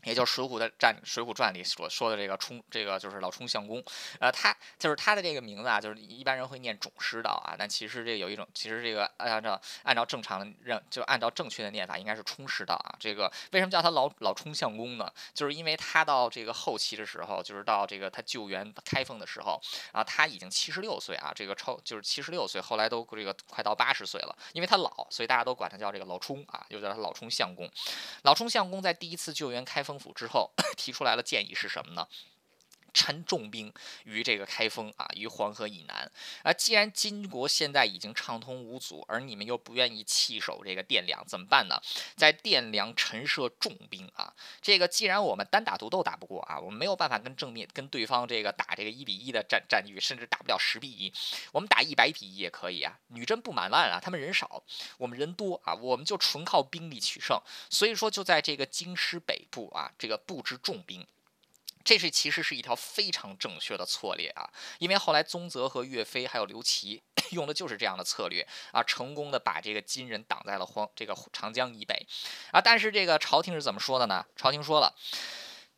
[0.03, 3.83] 也就是《水浒》的战《水浒传》里所说的这个冲，这个就是老冲相公，
[4.19, 12.95] 呃，他就是他的这个名字啊，就是一般人会念种师道啊，但其实这有一种，其实这个按照按照正常的认，就按照正确的念法，应该是冲师道啊。
[12.97, 15.11] 这个为什么叫他老老冲相公呢？
[15.33, 27.69] 就是因为他到这个后期的时候，就是到这个他救援开封的时候啊，他已经七十六岁啊，这个超就是七十六岁，后来都这个快到八十岁了，因为他老，所以大家都管他叫这个老冲啊，又叫他老冲相公。
[28.21, 29.88] 老冲相公在第一次救援开封。
[29.97, 32.07] 府之后 提出来的建议是什么呢？
[32.93, 33.73] 陈重兵
[34.03, 36.11] 于这个开封啊，于黄河以南
[36.43, 36.53] 啊。
[36.53, 41.79] 既然金国现在已经畅通无阻，而你们又不愿意弃守这个汴梁，怎么办呢？
[42.15, 44.33] 在汴梁陈设重兵啊。
[44.61, 51.13] 这个既然我们单打独斗打不过啊，我们没有办法跟正面跟对方这个打这个一比一的战战局，甚至打不了十比一，
[51.51, 52.97] 我们打一百比一也可以啊。
[53.07, 54.63] 女真不满万啊，他们人少，
[54.97, 57.39] 我们人多啊，我们就纯靠兵力取胜。
[57.69, 61.05] 所以说就在这个京师北部啊，这个布置重兵。
[61.89, 64.47] 这是其实是一条非常正确的策略啊，
[64.77, 67.01] 因为后来宗泽和岳飞还有刘琦
[67.33, 72.05] 用的就是这样的策略啊，成功的把这个金人挡在了黄这个长江以北
[72.51, 72.61] 啊。
[72.61, 74.23] 但是这个朝廷是怎么说的呢？
[74.35, 74.93] 朝廷说了。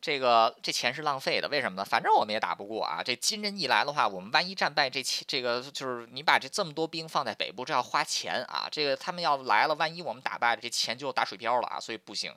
[0.02, 1.84] 这个这钱是浪费的，为什么呢？
[1.84, 3.00] 反正我们也打不过啊。
[3.04, 8.68] 这金人一来的话，我们万一战败，这钱这个就是你把这这么多兵放在北部，这要花钱啊。
[8.68, 11.78] 这个他们要来了，万一我们打败了，这钱就打水漂了啊。
[11.78, 12.34] 所以不行，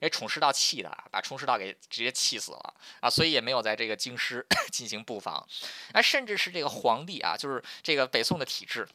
[0.00, 3.10] 给崇师道气的，把崇师道给直接气死了啊。
[3.10, 5.44] 所以也没有在这个京师 进行布防，
[5.92, 8.88] 啊，甚至是这个皇帝啊，就是这个北宋的体制。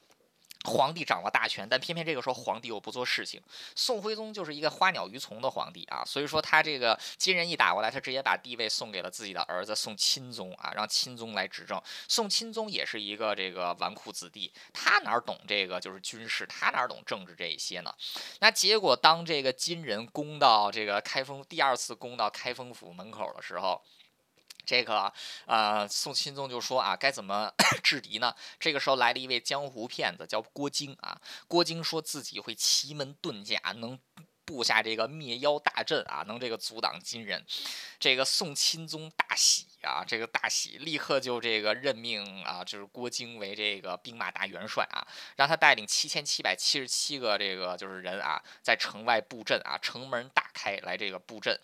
[0.63, 3.41] 皇帝掌握大权，但偏偏这个时候皇帝又不做事情。
[3.76, 11.82] 宋徽宗就是一个花鸟鱼虫的皇帝啊，所以说他这个金人一打过来，他直接把地位送给了自己的儿子宋钦宗啊，让钦宗来执政。
[12.08, 17.93] 宋钦宗也是一个这个纨绔子弟，他哪懂这个就是军事，他哪懂政治这一些呢？
[18.39, 23.82] 那结果当这个金人攻到这个开封，第二次攻到开封府门口的时候。
[24.65, 25.12] 这个
[25.45, 27.52] 呃，宋钦宗就说啊，该怎么
[27.84, 28.34] 制敌呢？
[28.60, 31.19] 这个时候来了一位江湖骗子，叫郭京啊。
[31.47, 33.99] 郭京说自己会奇门遁甲，能
[34.45, 37.45] 布下这个灭妖大阵啊，能这个阻挡金人。
[37.99, 51.60] 这个宋钦宗大喜啊，这个大喜，立刻就这个任命啊，就是郭京为这个兵马大元帅啊，让他带领七千七百七十七个这个就是人啊，在城外布阵啊，城门打开来这个布阵。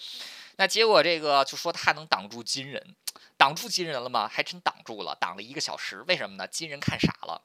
[0.57, 2.95] 那结果这个就说他能挡住金人，
[3.37, 4.27] 挡住金人了吗？
[4.27, 6.03] 还真挡住了，挡了一个小时。
[6.07, 6.45] 为什么呢？
[6.47, 7.41] 金人看傻了，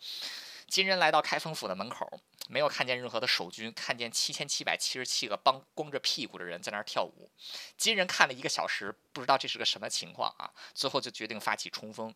[0.68, 7.31] 金人来到开封府的门口，没有看见任何的守军，看见七千七百七十七个帮光着屁股的人在那儿跳舞。
[7.77, 12.14] 金人看了一个小时，不知道这是个什么情况啊，最后就决定发起冲锋。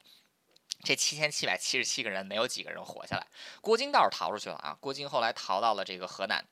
[0.85, 3.27] 这七千七百七十七个人没有几个人活下来，
[3.61, 4.77] 郭靖倒是逃出去了啊。
[4.81, 6.43] 郭靖后来逃到了这个河南，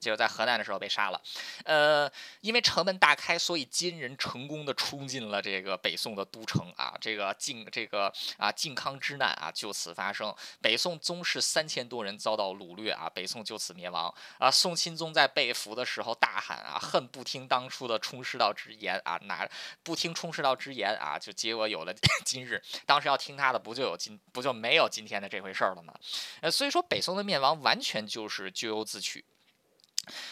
[0.00, 1.22] 结 果在河南的时候被杀了。
[1.64, 6.94] 呃，因为城门大开，所以金人成功的冲进了这个北宋的都城啊。
[7.00, 14.50] 这个靖这个啊靖康之难啊就此发生，北宋宗室三千多人遭到掳掠啊，北宋就此灭亡啊。
[14.50, 19.48] 宋钦宗在被俘的时候大喊啊，恨不听当初的冲师道之言啊，哪
[19.84, 21.94] 不听冲师道之言啊，就结果有了
[22.26, 22.60] 今日。
[22.84, 23.75] 当时要听他的不。
[23.76, 25.92] 就有今不就没有今天的这回事儿了吗？
[26.40, 29.22] 呃，所以说北宋的灭亡完全就是咎由自取。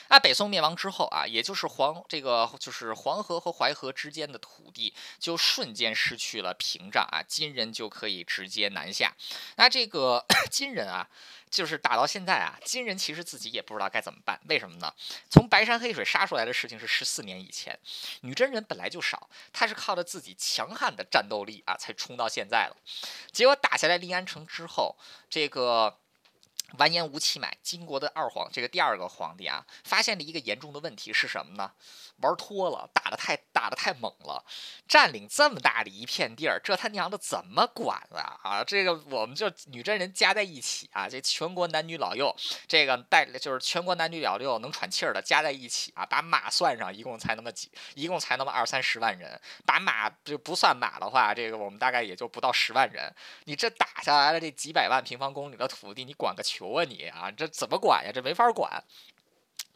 [0.08, 9.12] 那北宋灭亡之后啊，也就是黄这个就是黄河和淮河之间的土地就瞬间失去了屏障啊，金人就可以直接南下。
[9.56, 11.08] 那这个 金人啊。
[11.50, 14.40] 就是打到现在啊，金人其实自己也不知道该怎么办。
[14.48, 14.92] 为什么呢？
[15.30, 17.78] 从白山黑水杀出来的事情是十四年以前，
[18.22, 22.76] 女真人本来就少，他是靠着自己强悍的战斗力啊，才冲到现在了。
[23.30, 24.96] 结果打下来临安城之后，
[25.30, 25.96] 这个。
[26.78, 31.70] 完颜吴乞买，金国的二皇，这个第二个皇帝啊，发现了一个严重的问题是什么呢？
[32.18, 34.44] 玩脱了，打得太打得太猛了，
[34.88, 38.38] 占领这么大的一片地儿，这他娘的怎么管啊？
[38.42, 42.34] 啊，这个我们就女真人加在一起啊，这全国男女老幼，
[42.66, 53.12] 这个带就是全国男女老幼能喘气儿的加在一起啊，把马算上，一共才那么几，一共才那么二三十万人，把马就不算马的话，这个我们大概也就不到十万人。
[53.44, 58.12] 你这打下来了这几百万平方公里的土地，你管个求啊你啊，这怎么管呀？
[58.14, 58.84] 这没法管，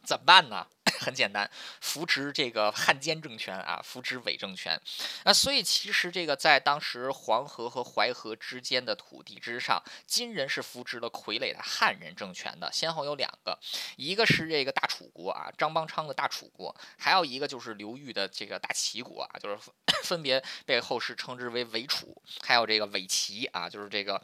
[0.03, 0.65] 怎么办呢？
[0.99, 4.77] 很简单，扶植这个汉奸政权啊，扶植伪政权。
[5.23, 13.57] 那所以其实这个在当时黄河和淮河之间的土地之上，金人是扶植了傀儡的汉人政权的，先后有两个，
[13.95, 19.57] 一个是这个大楚国啊，张邦昌的大楚国，还有一个就是刘裕的这个大齐国啊，就是
[20.03, 24.21] 分别被后世称之为伪楚，还有这个伪齐啊，就是这个。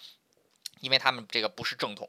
[0.85, 2.07] 因为他们这个不是正统，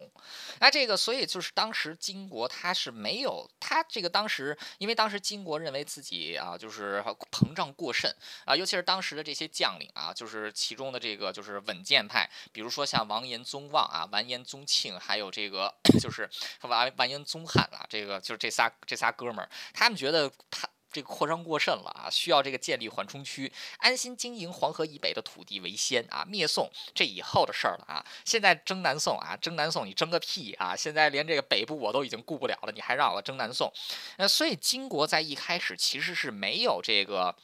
[0.60, 16.28] 那这个所以就是当时金国他是没有他这个当时，因为当时金国认为自己啊就是膨胀过甚啊，尤其是当时的这些将领啊，就是其中的这个就是稳健派，比如说像完颜宗望啊、完颜宗庆，还有这个 就是
[16.60, 20.68] 完完颜宗翰啊，这个就是这仨这仨哥们儿，他们觉得他。
[20.96, 26.24] 这个扩张过甚了啊，需要这个建立缓冲区，安心经营黄河以北的土地为先啊。
[26.26, 30.74] 灭宋这以后的事儿了啊，现在争南宋啊，争南宋你争个屁啊！
[30.74, 33.70] 现在连这个北部我都已经顾不了了，你还让我争南宋？
[34.16, 37.36] 那所以金国在一开始其实是没有这个。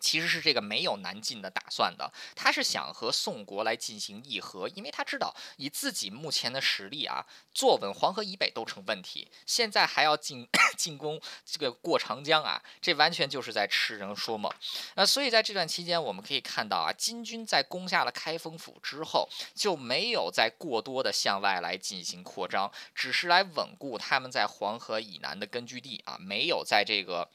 [0.00, 14.52] 其实是这个没有南进的打算的，他是想和宋国来进行议和，因为他知道以自己目前的实力啊，坐稳黄河以北都成问题，现在还要进 进攻这个过长江啊，这完全就是在痴人说梦。
[14.94, 27.30] 那所以在这段期间，我们可以看到啊，金军在攻下了开封府之后，就没有再过多的向外来进行扩张，只是来稳固他们在黄河以南的根据地啊，没有在这个。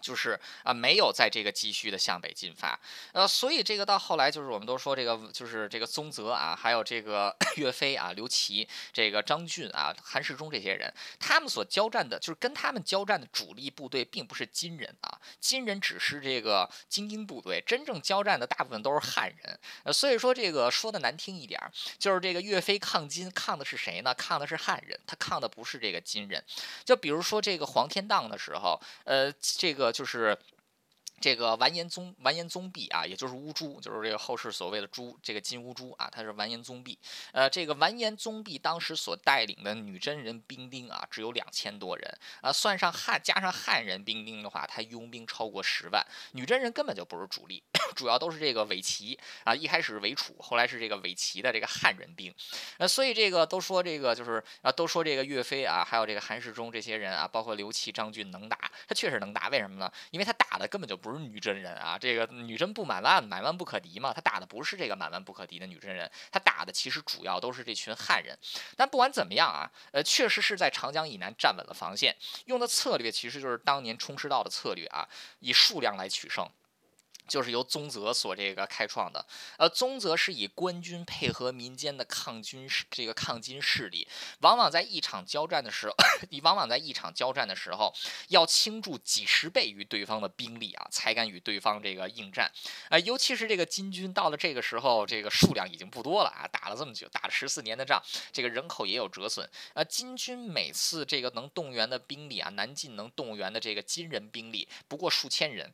[0.00, 2.78] 就是啊，没有在这个继续的向北进发，
[3.12, 21.60] 呃，所以这个到后来就是我们都说这个就是这个宗泽啊，还有这个 岳飞啊、刘琦、这个张俊啊、韩世忠这些人，他们所交战的，就是跟他们交战的主力部队，并不是金人啊，金人只是这个精英部队，真正交战的大部分都是汉人，呃，所以说这个说的难听一点，
[21.98, 24.14] 就是这个岳飞抗金抗的是谁呢？
[24.14, 26.42] 抗的是汉人，他抗的不是这个金人，
[26.84, 29.87] 就比如说这个黄天荡的时候，呃，这个。
[29.92, 30.38] 就是。
[31.20, 36.98] 这个完颜宗完颜宗弼啊，也就是乌珠，就是这个后世所谓的朱这个金乌珠啊，他是完颜宗弼。
[37.32, 46.06] 呃，这个完颜宗弼当时所带领的女真人兵丁啊，只有两千多人啊，算上汉加上汉人兵丁的话，他佣兵超过十万。
[46.32, 47.60] 女真人根本就不是主力，
[47.96, 52.32] 主要都是这个伪齐啊，一开始是伪楚，后来是这个伪齐的这个汉人兵。
[52.76, 59.92] 呃，所以这个都说这个就是啊，都说这个岳飞啊，还有这个韩世忠这些人啊，包括刘琦、张俊能打，他确实能打，为什么呢？
[60.12, 61.07] 因为他打的根本就不。
[61.08, 64.12] 不是女真人啊，这个女真不满万，满万不可敌嘛。
[64.12, 68.38] 他打的不是这个满万不可敌的女真人，他打的其实主要都是这群汉人。
[68.76, 75.08] 但不管怎么样啊，呃，确实是在长江以南站稳了防线，用的策略其实就是当年冲师道的策略啊，
[75.40, 76.48] 以数量来取胜。
[77.28, 79.24] 就是由宗泽所这个开创的，
[79.58, 84.08] 呃，宗泽是以官军配合民间的抗军这个抗金势力，
[84.40, 85.94] 往往在一场交战的时候，
[86.30, 87.94] 你往往在一场交战的时候，
[88.28, 92.50] 要倾注几十倍于对方的兵力啊，才敢与对方这个应战，
[92.88, 98.02] 啊，尤其是这个金军到了这个时候，这个数量已经不多了啊，打了这么久，打了十四年的仗，
[98.32, 105.70] 这个人口也有折损，呃，金军每次这个能动员的兵力啊，南进能动员的这个金人兵力不过数千人。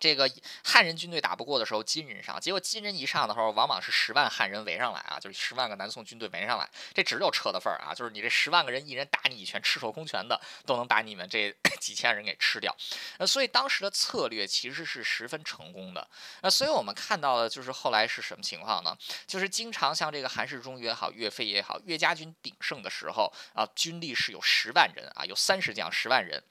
[0.00, 0.30] 这个
[0.62, 12.74] 汉人军队打不过的时候，金人上，结果金人一上的时候，往往是十万汉人围上来啊，就是十万个南宋军队围上来，这只有车的份儿啊，就是你这十万个人，一人打你一拳，赤手空拳的都能把你们这 几千人给吃掉。
[13.18, 16.06] 呃，所以当时的策略其实是十分成功的。
[16.42, 18.96] 呃，所以我们看到的就是后来是什么情况呢？
[19.26, 26.42] 就是经常像这个韩世忠也好，岳飞也好，岳家军鼎盛的时候啊，军力是有十万人啊，有三十将十万人。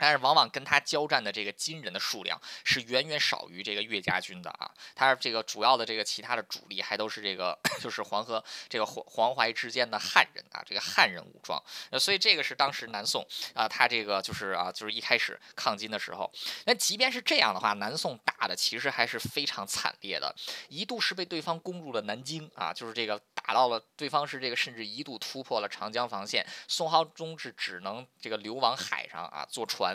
[0.00, 13.22] 但是往往跟他交战的这个金人的数量是远远少于这个岳家军的啊，他这个主要的这个其他的主力还都是这个 就是黄河这个黄黄淮之间的汉人啊，这个汉人武装，呃，所以这个是当时南宋
[13.52, 16.32] 啊，他这个就是啊，就是一开始抗金的时候，
[16.64, 20.34] 那即便是这样的话，南宋打的其实还是非常惨烈的，
[20.68, 29.89] 一度是被对方攻入了南京啊，就是这个打到了对方是这个甚至一度突破了长江防线，宋浩宗是只能这个流亡海上啊，坐船。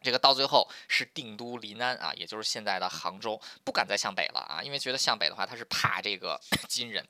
[0.00, 7.04] 这个到最后是定都临安啊，也就是现在的杭州，不敢再向北了啊，因为觉得向北的话他是怕这个 金人。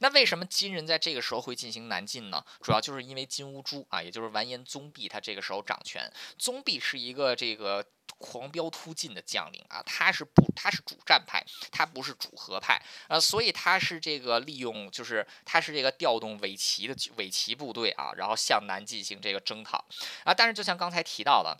[0.00, 2.44] 那为什么金人在这个时候会进行南进呢？
[2.60, 6.12] 主要就是因为金兀术啊，也就是完颜宗弼，他这个时候掌权。
[6.38, 7.84] 宗弼是一个这个
[8.18, 19.84] 狂飙突进的将领啊，他是不他是主战派，他不是主和派啊，所以他是这个利用就是他是这个调动尾骑的尾骑部队啊，然后向南进行这个征讨
[20.24, 20.32] 啊。
[20.32, 21.58] 但是就像刚才提到的。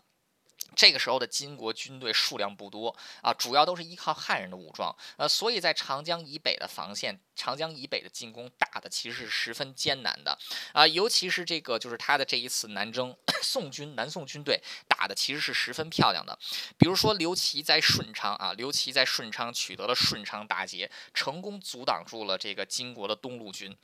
[0.75, 10.37] 这个时候的金国军队数量不多啊，主要都是依靠汉人的武装，呃，所以在长江以北的防线，长江以北的进攻打的其实是十分艰难的。
[10.73, 16.37] 啊，尤其是这个就是他的这一次南征，宋军南宋军队打的其实是十分漂亮的，
[16.77, 23.77] 比如说刘琦在顺昌啊，刘琦在顺昌取得了顺昌大捷，成功阻挡住了这个金国的东路军。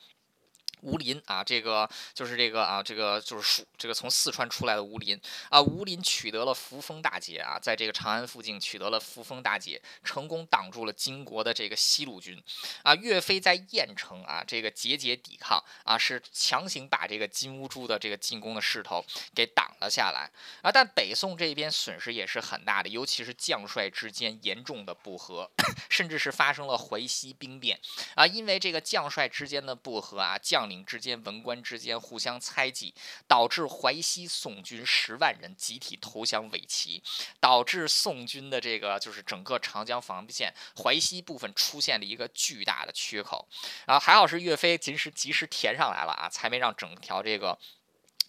[0.82, 5.20] 吴林啊，这个就是这个啊，这个就是蜀这个从四川出来的吴林
[5.50, 12.42] 啊，吴林取得了扶风大捷啊，在这个长安附近取得了扶风大捷，成功挡住了金国的这个西路军
[12.84, 12.96] 啊。
[12.96, 19.04] 岳飞在郾城啊，这个节节抵抗啊，是强行把这个金兀术的这个进攻的势头
[19.36, 20.30] 给挡了下来
[20.62, 20.72] 啊。
[20.72, 25.50] 但北宋这边损失也是很大的，尤其是将帅之间严重的不和，
[25.90, 27.80] 甚至是发生了淮西兵变
[28.16, 28.26] 啊。
[28.26, 32.94] 因为这个将帅之间的不和啊，将领之间、文官之间互相猜忌，
[33.28, 37.04] 导致淮西宋军十万人集体投降伪齐，
[37.42, 43.48] 导致宋军的这个就是整个长江防线淮西部分出现了一个巨大的缺口。
[43.86, 47.60] 然后还好是岳飞及时及时填上来了啊，才没让整条这个。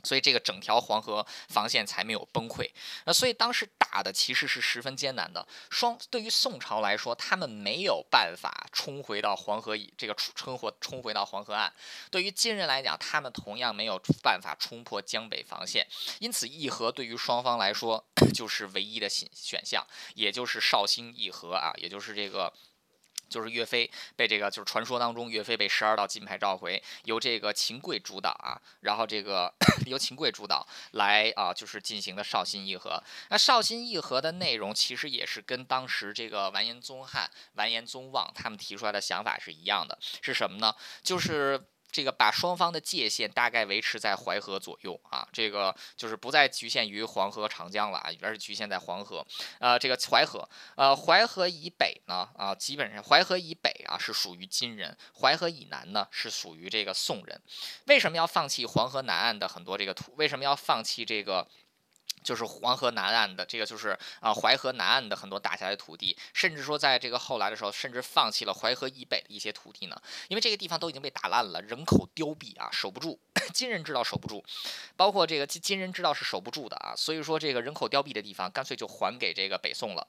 [0.03, 2.71] 所以这个整条黄河防线才没有崩溃。
[3.05, 5.47] 那所以当时打的其实是十分艰难的。
[5.71, 11.73] 双对于宋朝来说，他们没有办法冲回到黄河以这个冲火冲回到黄河岸。
[12.11, 15.87] 对于金人来讲，他们同样没有办法冲破江北防线。
[16.19, 22.53] 因此，议和对于双方来说 就是唯一的选选项，也就是绍兴议和啊，也就是这个。
[23.33, 29.53] 就是岳飞被这个，就是传说当中岳飞被十二道金牌召回，由这个秦桧主导啊，然后这个
[29.89, 33.03] 由秦桧主导来啊，就是进行的绍兴议和。
[33.31, 40.75] 那绍兴议和的内容其实也是跟当时这个完颜宗翰、完颜宗望他们提出来的想法是一样的，是什么呢？
[41.03, 41.67] 就是。
[41.93, 49.25] 这个把双方的界限大概维持在淮河左右啊，这个就是不再局限于黄河、长江了啊，而是局限在黄河。
[49.61, 57.41] 呃，这个淮河，呃，淮河以北呢，啊，基本上淮河以北啊是属于金人，淮河以南呢是属于这个宋人。
[57.87, 60.15] 为什么要放弃黄河南岸的很多这个土？
[60.17, 61.47] 为什么要放弃这个？
[62.23, 73.19] 就是黄河南岸的这个，就是啊淮河南岸的很多打下来的土地，甚至说在这个后来的时候，甚至放弃了淮河以北的一些土地呢，因为这个地方都已经被打烂了，人口凋敝啊，守不住。
[73.53, 74.43] 金人知道守不住，
[74.97, 80.07] 包括这个金金人知道是守不住的啊，所以说这个人口凋敝的地方，干脆就还给这个北宋了。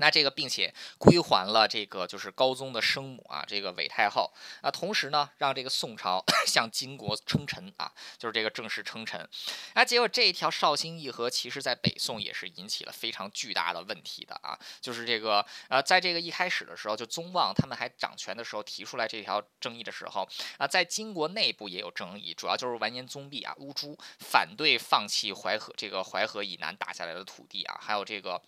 [0.00, 4.32] 那这个，并且归还了这个就是高宗的生母啊，这个韦太后
[4.62, 9.28] 啊，同时呢，让这个宋朝 向金国称臣啊，就是这个正式称臣。
[9.74, 20.26] 啊，结果这一条绍兴议和，其实在北宋也是引起了非常巨大的问题的啊，就是这个呃，在这个一开始的时候，就宗望他们还掌权的时候提出来这条争议的时候
[20.56, 28.40] 啊，在金国内部也有争议，主要就是完颜宗弼啊、乌珠反对放弃淮河这个淮河以南打下来的土地啊，还有这个。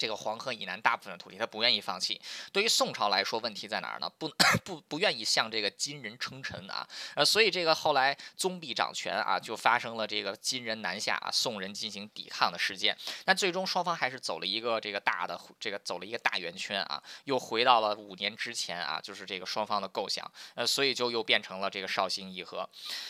[0.00, 2.18] 这个黄河以南大部分的土地，他不愿意放弃。
[2.50, 4.10] 对于宋朝来说，问题在哪儿呢？
[4.18, 4.32] 不
[4.64, 12.96] 不不愿意向这个金人称臣啊，呃，所以这个后来宗弼掌权啊，就发生了这个金人南下，啊宋人进行抵抗的事件。
[13.26, 22.66] 但最终双方还是走了一个这个大的这个走了一个大圆圈啊，又回到了五年之前啊，就是这个双方的构想，呃，所以就又变成了这个绍兴议和。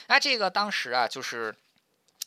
[0.09, 1.55] 那这个当时啊，就是。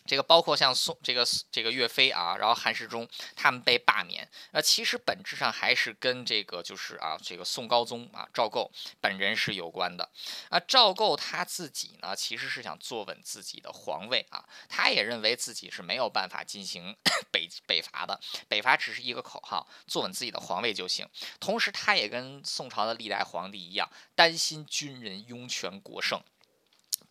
[0.06, 10.10] 这个包括像宋这个这个岳飞啊，然后韩世忠他们被罢免，那，其实本质上还是跟这个就是啊这个宋高宗啊赵构本人是有关的
[10.50, 10.60] 啊。
[10.60, 16.96] 赵构他自己呢，其实是想坐稳自己的皇位啊，他也认为自己是没有办法进行
[17.32, 21.08] 北北伐的，北伐只是一个口号，坐稳自己的皇位就行。
[21.40, 26.22] 同时，他也跟宋朝的历代皇帝一样，担心军人拥权国胜。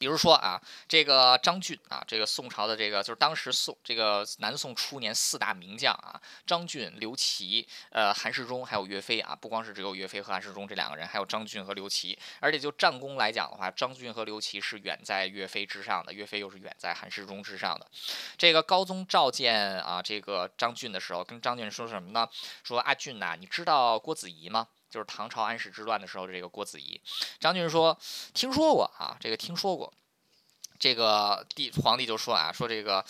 [0.03, 12.19] 比如说啊，这个张俊啊，这个宋朝的这个就是当时宋这个南宋初年四大名将啊，张俊、刘琦、呃韩世忠还有岳飞啊，不光是只有岳飞和韩世忠这两个人，还有张俊和刘琦。
[12.41, 17.87] 而且就战功来讲的话，张俊和刘琦是远在岳飞之上的，岳飞又是远在韩世忠之上的。
[18.37, 22.29] 这个高宗召见啊这个张俊的时候，跟张俊说什么呢？
[22.65, 24.67] 说阿俊呐，你知道郭子仪吗？
[24.93, 27.01] 就是唐朝安史之乱的时候，这个郭子仪，
[27.40, 27.99] 张俊说
[28.34, 29.90] 听说过啊，这个听说过，
[30.78, 33.03] 这个帝皇帝就说啊，说这个，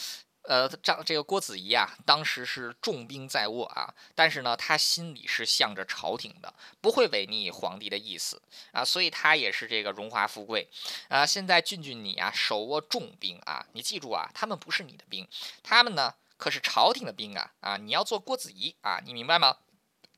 [0.43, 10.69] 呃，张这个郭子仪啊，当时是重兵在握啊，但是呢，他心里是向着朝廷的，不会违逆皇帝的意思啊，所以他也是这个荣华富贵
[11.09, 11.27] 啊。
[11.27, 15.27] 现在俊俊你啊，手握重兵啊，你记住啊，他们不是你的兵，
[15.65, 19.57] 他们呢可是朝廷的兵啊啊，你要做郭子仪啊，你明白吗？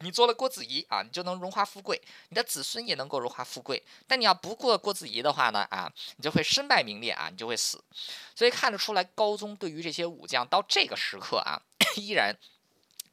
[0.01, 3.83] 你做了郭子仪啊，你就能荣华富贵，你的子孙也能够荣华富贵。
[4.07, 7.83] 但你要不过郭子仪的话呢啊，你就会身败名裂啊，你就会死。
[8.35, 11.61] 所以看得出来，高宗对于这些武将到这个时刻啊，
[11.97, 12.35] 依然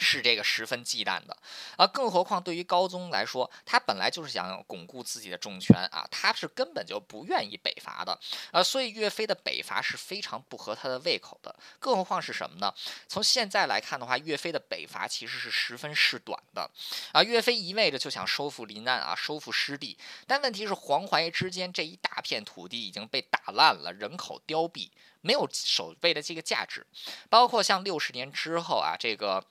[0.02, 1.38] 是这个十分忌惮的，
[1.78, 8.20] 啊，更何况对于高宗来说，他本来就是想巩固自己的政权啊，他是根本就不愿意北伐的，
[8.52, 11.56] 啊，所以岳飞的北伐是非常不合他的胃口的。
[11.80, 12.74] 更何况是什么呢？
[13.08, 16.70] 从现在来看的话，岳飞的北伐其实是十分事短的，
[17.14, 19.96] 啊，岳飞一味的就想收复临安啊，收复失地，
[20.26, 24.90] 但问题是黄淮之间这一大片土地已经被打烂了，人口凋敝，
[25.22, 26.86] 没有守备的这个价值，
[27.30, 29.46] 包括像六十年之后啊，这个。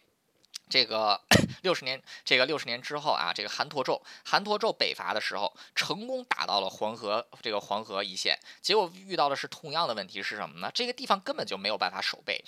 [0.70, 1.20] 这个
[1.62, 10.70] 六十年，这个六十年之后啊，这个韩侂胄，韩侂胄北伐的时候，成功打到了黄河这个黄河一线，结果遇到的是同样的问题是什么呢？
[10.72, 12.42] 这个地方根本就没有办法守备，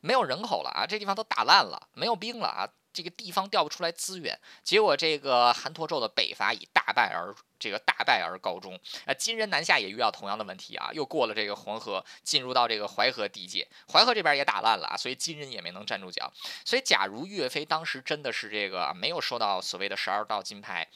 [0.00, 2.68] 没有人口了啊，这地方都打烂了，没有兵了啊。
[2.98, 8.74] 这个地方调不出来资源，结果这个韩侂胄的北伐以大败而这个大败而告终。
[9.04, 16.28] 啊，金人南下也遇到同样的问题啊，又过了这个黄河，进入到这个淮河地界，淮河这边也打烂了啊，所以金人也没能站住脚。
[16.64, 20.88] 所以，假如岳飞当时真的是这个没有收到所谓的十二道金牌。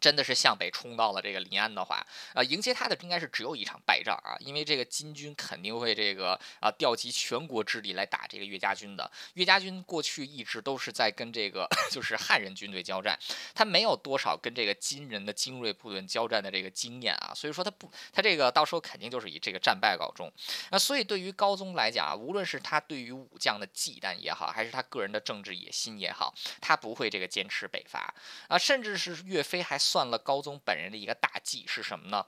[0.00, 9.10] 真的是向北冲到了这个临安的话，啊，迎接他的应该是只有一场败仗啊，因为这个金军肯定会这个啊调集全国之力来打这个岳家军的。
[9.34, 13.18] 岳家军过去一直都是在跟这个 就是汉人军队交战，
[13.54, 20.30] 他没有多少跟这个金人的精锐部队交战的这个经验啊，所以说他不，他这个到时候肯定就是以这个战败告终。
[20.70, 28.12] 那所以对于高宗来讲啊，无论是他对于武将的忌惮也好，还是他个人的政治野心也好，他不会这个坚持北伐
[28.48, 29.80] 啊，甚至是岳飞还。
[29.86, 32.26] 算了，高宗本人的一个大忌是什么呢？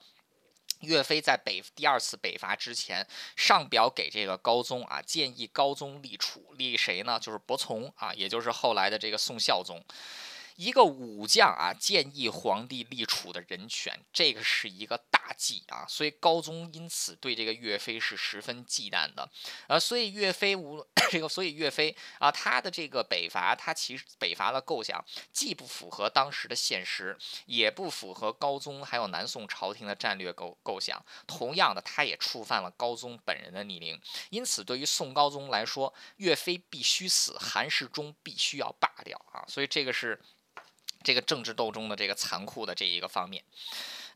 [0.79, 3.05] 岳飞在北第二次北伐之前，
[3.35, 7.19] 上表给这个高宗啊，建议高宗立储，立谁呢？
[7.19, 9.83] 就是伯琮啊，也就是后来的这个宋孝宗。
[10.59, 19.31] 一个武将啊，建议皇帝立储的人选，这个是一个大忌啊，所以高宗因此对这个岳飞是十分忌惮的，
[19.69, 25.01] 呃，所以岳飞无 这个，所以岳飞啊，他的这个北伐，他其实北伐的构想
[25.31, 33.97] 既不符合当时的现实，也不符合高宗还有南宋朝廷的战略构构想，同样的，他也触犯了高宗本人的逆鳞，
[34.29, 40.19] 因此对于宋高宗来说，岳飞必须死，韩世忠必须要罢掉啊，所以这个是。
[41.03, 43.43] 这个政治斗争的这个残酷的这一个方面。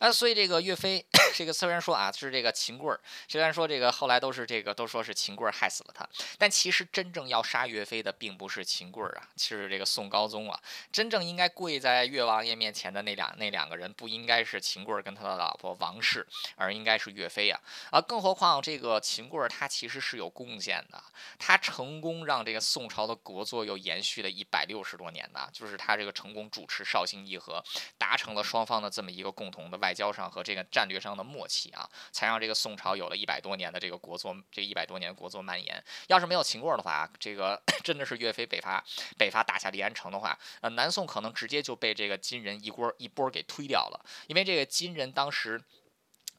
[0.03, 6.05] 啊，所以这个岳飞，这个虽然说啊是这个秦桧儿，虽然说这个后来都是这个都说是秦桧害死了他，
[6.37, 10.59] 但其实真正要杀岳飞的并不是秦桧儿啊，是这个宋高宗啊。
[10.91, 16.27] 真正应该跪在岳王爷面前的那两那两个人，不应该是秦桧儿跟他的老婆王氏，
[16.57, 17.57] 而应该是岳飞啊。
[17.89, 21.01] 啊，更何况这个秦桧儿他其实是有贡献的，
[21.39, 27.63] 他成功让这个宋朝的国祚又延续了一百六十多年呢，就是他这个成功主持绍兴议和，
[27.97, 29.92] 达成了双方的这么一个共同的外。
[29.93, 35.83] 外交上和这个战略上的默契啊，才让这个宋朝有了一百多年的这个国祚，这一百多年国祚蔓延。
[36.07, 38.83] 要是没有秦桧的话，这个 真的是岳飞北伐，
[39.19, 44.05] 北伐打下临安城的话，呃，南宋可能直接就被这个金人一波一波给推掉了。
[44.25, 45.61] 因为这个金人当时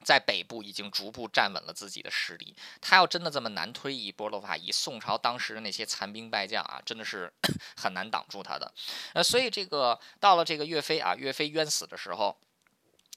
[0.02, 7.32] 在北部已经逐步站稳了自己的实力，他要真的这么难推一波的话，以宋朝当时的那些残兵败将啊，真的是
[7.78, 8.74] 很难挡住他的。
[9.12, 12.36] 呃，所以这个到了这个岳飞啊，岳飞冤死的时候。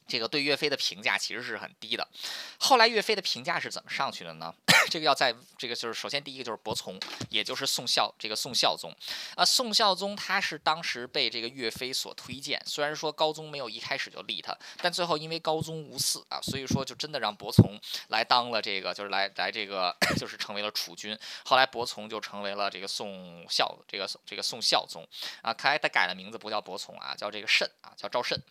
[0.08, 2.08] 这个对岳飞的评价其实是很低的，
[2.58, 4.54] 后来岳飞的评价是怎么上去的呢？
[4.90, 6.98] 这个要在这个就是首先第一个就是伯从，
[7.30, 8.96] 也就是宋孝这个宋孝宗。
[9.36, 17.78] 啊，宋孝宗他是当时被这个岳飞所推荐，虽然说高宗没有一开始就立他，但最后因为高宗无嗣啊，所以说就真的让伯从
[18.08, 25.06] 来当了这个就是来来这个 就是成为了储君，后来伯从就成为了这个宋孝这个这个宋孝宗。
[25.42, 28.42] 啊，看来他改了名字不叫伯从啊，叫这个慎啊，叫赵慎，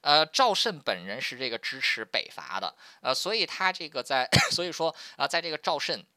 [0.00, 1.02] 呃，赵慎本。
[1.02, 6.11] 人是这个支持北伐的，呃，所以他这个在， 所以说啊，在这个赵慎。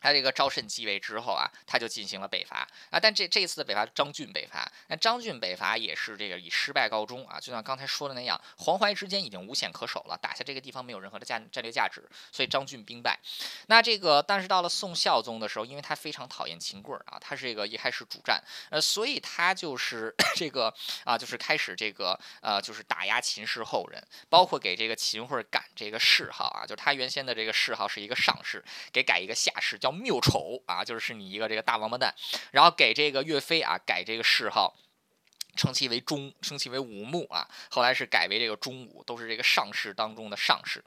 [0.00, 13.18] 他这个赵慎继位之后啊，他就进行了北伐啊，但这这一次的北伐张俊北伐，那张俊北伐也是这个以失败告终啊，就像刚才说的那样，黄淮之间已经无险可守了，打下这个地方没有任何的战战略价值，所以张俊兵败。
[13.66, 20.72] 那这个但是到了宋孝宗的时候，因为他非常讨厌秦桧啊，他是这个一开始主战，呃，所以他就是 这个
[21.04, 29.87] 啊，就是开始这个呃，就是打压秦氏后人，包括给这个秦桧改这个谥号啊，就是他原先的这个谥号是一个上谥，给改一个下谥叫。
[29.90, 32.14] 缪丑啊，就是是你一个这个大王八蛋，
[32.50, 34.74] 然后给这个岳飞啊改这个谥号。
[35.56, 40.82] 称其为中，称其为武穆啊，后来是改为这个中武，都是这个上士当中的上士。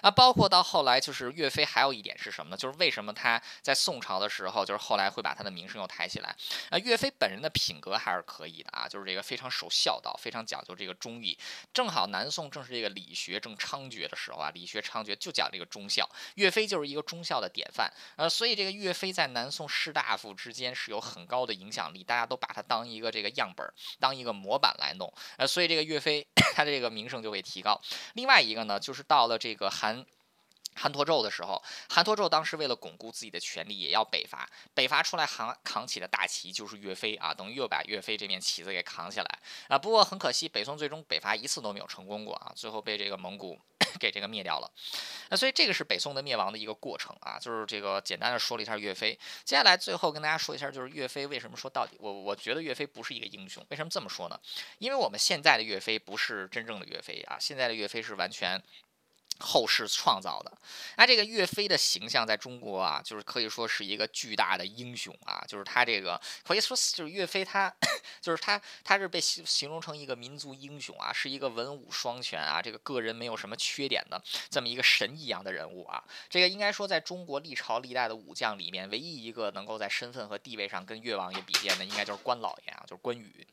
[0.00, 2.56] 啊，包括到后来就是岳飞，还有一点是什么呢？
[2.56, 6.36] 就是为什么他在宋朝的时候，就是后来会把他的名声又抬起来？
[6.70, 11.36] 啊，岳飞本人的品格还是可以的啊，就是这个非常守孝道，非常讲究这个忠义。
[11.72, 17.92] 正好南宋正是这个理学正猖獗的时候啊，理学猖獗就讲这个忠孝，岳飞就是一个忠孝的典范。
[18.16, 23.72] 呃，所以这个岳飞在南宋士大夫之间是有很高的影响力，大家都把他当一个这个样本儿，
[24.02, 25.06] 当一个模板来弄。
[25.38, 27.80] 呃，所以这个岳飞他的这个名声就会提高。
[28.14, 30.04] 另外一个呢，就是到了这个韩。
[30.74, 34.48] 韩托胄的时候，韩托胄当时为了巩固自己的权力，也要北伐。
[34.72, 39.38] 北伐出来扛扛起的大旗就是岳飞啊，等于又把岳飞这面旗子给扛起来
[39.68, 39.76] 啊。
[39.78, 43.60] 不过很可惜，北宋最终北伐一次都没有成功过啊，最后被这个蒙古
[44.00, 44.70] 给这个灭掉了。
[45.30, 49.18] 那所以这个是北宋的灭亡的一个过程啊，就是这个简单的说了一下岳飞。
[49.44, 53.64] 接下来最后跟大家说一下，就是岳飞为什么说到底我我觉得岳飞不是一个英雄？
[53.70, 54.38] 为什么这么说呢？
[54.78, 58.62] 因为我们现在的岳飞不是真正的岳飞啊，现在的岳飞是完全。
[59.42, 60.52] 后世创造的，
[60.96, 67.74] 那这个岳飞的形象在中国啊，就是可以说是一个巨大的英雄啊，就是他这个可以说就是岳飞他，
[68.22, 83.46] 就是他他是被形形容成一个民族英雄啊，是一个文武双全啊，这个个人没有什么缺点的这么一个神一样的人物啊，这个应该说在中国历朝历代的武将里面，唯一一个能够在身份和地位上跟岳王爷比肩的，应该就是关老爷啊，就是关羽。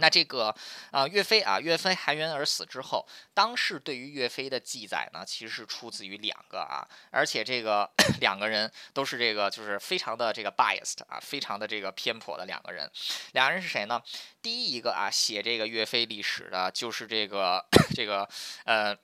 [0.00, 0.54] 那这个
[0.90, 7.88] 啊，岳飞啊，岳飞含冤而死之后，当时对于岳飞的记载呢，其实是出自于两个啊，而且这个
[8.20, 12.90] 两个人都是这个就是非常的这个 biased 啊，非常的这个偏颇的两个人。
[13.32, 14.00] 两个人是谁呢？
[14.40, 18.28] 第一一个啊，写这个岳飞历史的就是这个 这个
[18.64, 18.96] 呃。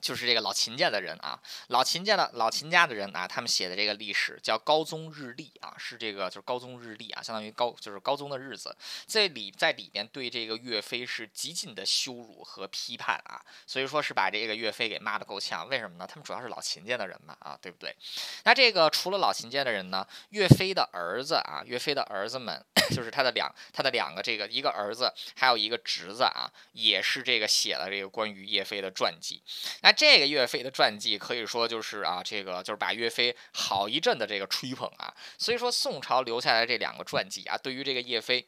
[0.00, 1.38] 就是这个老秦家的人啊，
[1.68, 8.74] 老秦家的老秦家的人啊，他们写的这个历史叫《高宗日历》啊，是这个就是高宗日历啊，相当于高就是高宗的日子，
[9.06, 15.68] 在里在里边对这个岳飞是极尽的羞辱和批判啊，所以说是把这个岳飞给骂的够呛。
[15.68, 16.06] 为什么呢？
[16.08, 17.94] 他们主要是老秦家的人嘛啊，对不对？
[18.44, 29.42] 那这个除了老秦家的人呢，岳飞的儿子啊，岳飞的儿子们 就是他的两他的两个这个一个儿子还有一个侄子啊，也是这个写了这个关于岳飞的传记。
[29.82, 35.12] 那这个岳飞的传记可以说就是啊，这个就是把岳飞好一阵的这个吹捧啊。
[35.36, 38.46] 所以说宋朝留下来这两个传记啊，对于这个岳飞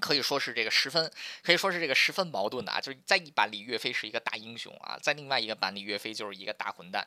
[0.00, 1.10] 可以说是这个十分
[1.42, 2.80] 可以说是这个十分矛盾的啊。
[2.80, 7.06] 就是在一版里岳飞是一个大英雄啊，在另外一个版里岳飞就是一个大混蛋。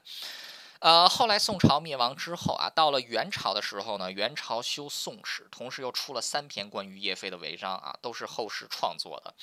[0.79, 9.33] 呃，后来宋朝灭亡之后啊，到了元朝的时候呢，元朝修《宋史》，同时又出了三篇关于岳飞的文章啊，都是后世创作的。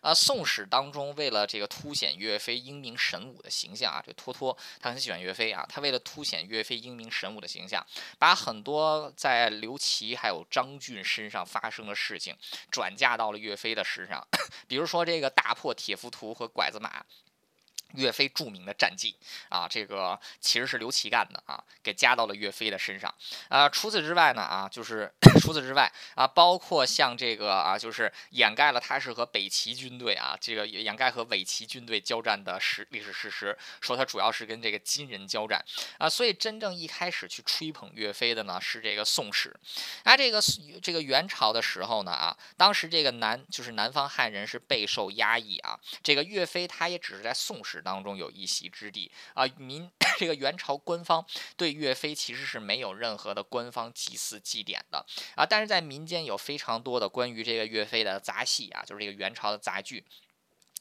[0.00, 7.84] 啊，《宋史》当中为了这个凸显岳飞英明神武的形象啊，这托托他很喜欢岳飞啊，他为了凸显岳飞英明神武的形象，
[8.18, 12.36] 把很多在刘琦还有张俊身上发生的事情
[12.70, 14.24] 转嫁到了岳飞的身上，
[14.68, 17.04] 比如说这个大破铁浮屠和拐子马。
[17.94, 19.14] 岳飞著名的战绩
[19.48, 23.12] 啊，这个其实是刘琦干的啊，给加到了岳飞的身上
[23.48, 23.68] 啊。
[23.68, 35.64] 除此之外呢啊，就是除此之外啊，包括像这个啊，就是掩盖了他是和北齐军队啊，这个掩盖和伪齐军队交战的史历史事实，说他主要是跟这个金人交战
[35.98, 36.08] 啊。
[36.08, 39.54] 所以真正一开始去吹捧岳飞的呢，是这个《宋史》。
[40.02, 40.40] 啊，这个
[40.82, 47.78] 这个元朝的时候呢啊，当时这个南就是南方汉人是备受压抑啊，这个岳飞他也只是在《宋史》。
[47.84, 51.24] 当中有一席之地啊，民 这个元朝官方
[51.56, 55.04] 对岳飞其实是没有任何的官方祭祀祭典的
[55.36, 60.04] 啊，但是在民间有非常多的关于这个岳飞的杂戏啊，就是这个元朝的杂剧。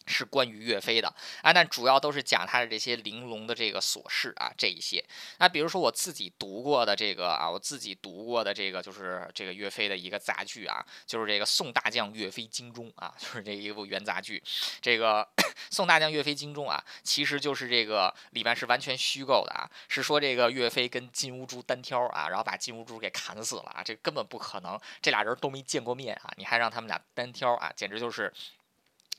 [0.05, 1.07] 是关于岳飞的
[1.41, 5.03] 啊，但主要都是讲他的这些玲珑的这个琐事啊，这一些。
[5.39, 14.43] 那比如说我自己读过的这个啊，我自己读过的这个就是这个岳飞的一个杂剧啊，就是这个《宋大将岳飞精忠》啊， 就是这一部元杂剧。
[14.81, 15.27] 这个
[15.69, 28.33] 《宋大将岳飞精忠》啊，其实就是这个里面是完全虚构的啊，是说这个岳飞跟金兀术单挑啊，然后把金兀术给砍死了啊，这根本不可能，这俩人都没见过面啊，你还让他们俩单挑啊，简直就是。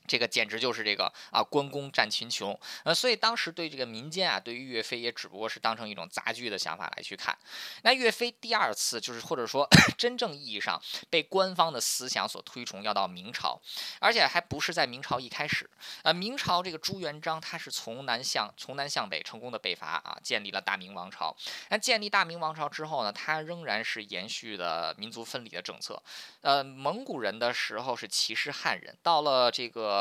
[0.07, 7.37] 这个简直就是这个啊，关公战秦琼，呃，所以当时对这个民间啊，对于岳飞也只不过是当成一种杂剧的想法来去看。
[7.83, 10.79] 那岳飞第二次就是或者说 真正意义上
[11.09, 13.59] 被官方的思想所推崇，要到明朝，
[13.99, 15.69] 而且还不是在明朝一开始。
[16.03, 21.35] 呃，明朝这个朱元璋他是从南向从南向北成功的北伐啊，建立了大明王朝。
[21.69, 26.01] 那建立大明王朝之后呢，他仍然是延续的民族分离的政策。
[26.41, 29.94] 呃，蒙古人的时候是歧视汉人，到了这个。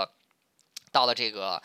[0.94, 1.60] 到了这个，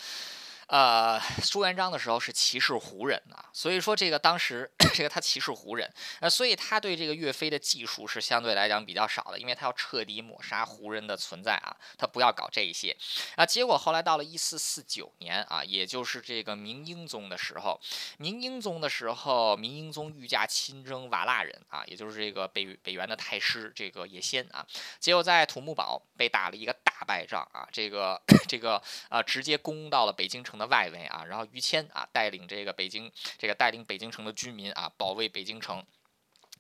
[0.69, 5.91] 呃，朱元璋的时候是歧视胡人啊，所以说这个当时这个他歧视胡人，
[6.21, 12.95] 呃，所以他对这个岳飞的技术是相对来讲比较少的，因为他要彻底抹杀胡人的存在啊，他不要搞这一些
[13.35, 13.43] 啊。
[13.43, 17.81] 结果后来到了一四四九年啊，也就是这个明英宗的时候，
[18.19, 24.63] 明英宗的时候，明英宗御驾亲征瓦剌人啊，也就是这个北北元的太师这个叶先啊，
[24.99, 30.58] 结果在土木堡被打了一个大败仗啊，这个 这个啊直接攻到了北京城。
[30.59, 35.83] 的外围啊，然后于谦啊带领这个北京，这个带领北京城的居民啊保卫北京城。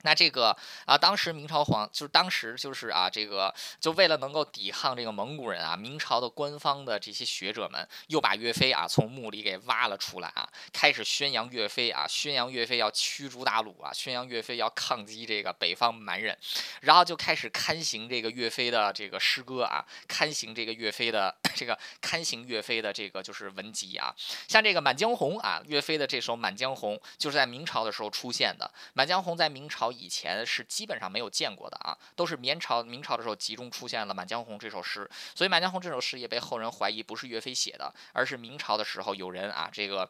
[0.03, 16.37] 那这个啊，当时明朝皇就是当时就是啊，这个就为了能够抵抗这个蒙古人啊，明朝的官方的这些学者们又把岳飞啊从墓里给挖了出来啊，开始宣扬岳飞啊，宣扬岳飞要驱逐鞑虏啊，宣扬岳飞要抗击这个北方蛮人，
[16.79, 24.15] 然后就开始刊行这个岳飞的这个诗歌啊，刊行这个岳飞的 这个刊行岳飞的这个就是文集啊，
[24.47, 29.88] 像这个《满江红》啊，岳飞的这首《满江红》就是在明朝的时候出现的，《满江红》在明朝。
[29.91, 40.09] 以前是基本上没有见过的啊，都是明朝明朝的时候集中出现了《满江红》这首诗，所以《满江红》这首诗也被后人怀疑不是岳飞写的，而是明朝的时候有人啊这个。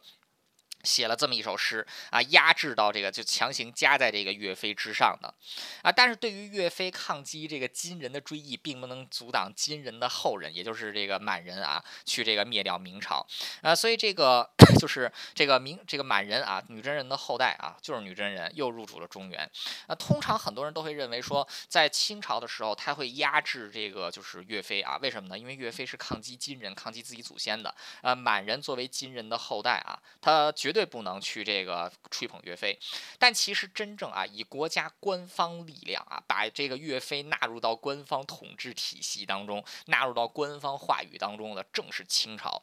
[0.84, 5.34] 写了这么一首诗啊，压制到这个就强行加在这个岳飞之上的
[5.82, 13.26] 啊，但是对于岳飞抗击这个金人的追忆，并不能阻挡金人的后人，也就是这个满人啊，去这个灭掉明朝
[13.60, 14.48] 啊，所以这个
[14.80, 19.50] 就是这个明这个满人啊，女真人的后代啊，就是女真人又入主了中原
[19.86, 19.94] 啊。
[19.94, 25.38] 通常很多人都会认为说，在清朝的时候，他会压制这个就是岳飞啊，为什么呢？
[25.38, 28.14] 因为岳飞是抗击金人，抗击自己祖先的啊。
[28.14, 30.69] 满人作为金人的后代啊，他绝。
[30.70, 32.78] 绝对不能去这个吹捧岳飞，
[33.18, 42.62] 但其实真正啊，以国家官方力量啊，把这个岳飞纳入到官方统治体系当中，纳入到官方话语当中的，正是清朝。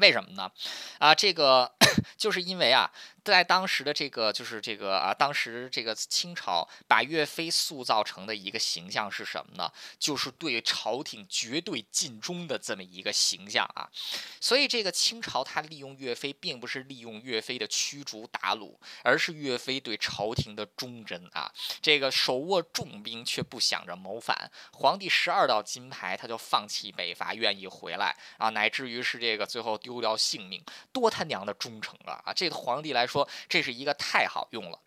[0.00, 0.50] 为什么呢？
[0.98, 1.72] 啊，这个
[2.18, 2.90] 就是因为啊。
[3.22, 9.70] 在当时的这个就是这个啊，当时这个清朝把岳飞塑造成的一个形象是什么呢？
[9.98, 13.86] 就是对朝廷绝对尽忠的这么一个形象啊。
[14.40, 18.74] 所以这个清朝他利用岳飞，并不是利用岳飞的驱逐鞑虏，
[19.04, 21.52] 而是岳飞对朝廷的忠贞啊。
[21.82, 32.22] 这个手握重兵却不想着谋反，皇帝十二道金牌他就放弃北伐，愿意回来啊，乃至于是这个最后丢丢掉性命，多他娘的忠诚啊！
[32.24, 33.04] 啊，这个皇帝来。
[33.10, 34.78] 说这是一个太好用了。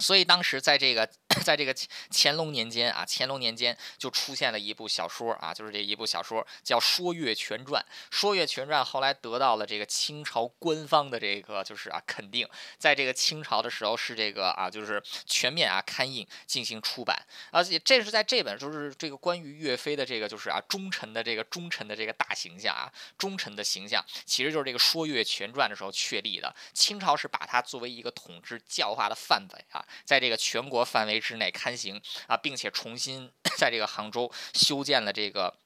[0.00, 1.08] 所以当时在这个，
[1.44, 1.74] 在这个
[2.10, 7.82] 乾隆年间啊，乾隆年间就出现了一部小说啊，就是这一部小说叫《说岳全传》。
[8.10, 17.20] 《说岳全传》后来得到了这个清朝官方的这个就是啊肯定，在这个清朝的时候是这个啊就是全面啊刊印进行出版，
[17.50, 26.54] 而且这是在这本就是这个关于岳飞的这个就是啊忠臣的这个忠臣的这个大形象啊忠臣的形象，其实就是这个《说岳全传》的时候确立的。
[26.72, 29.84] 清朝是把它作为一个统治教化的范本啊。
[30.04, 35.58] 在这个全国范围之之内刊行啊，并且重新 在这个杭州修建了这个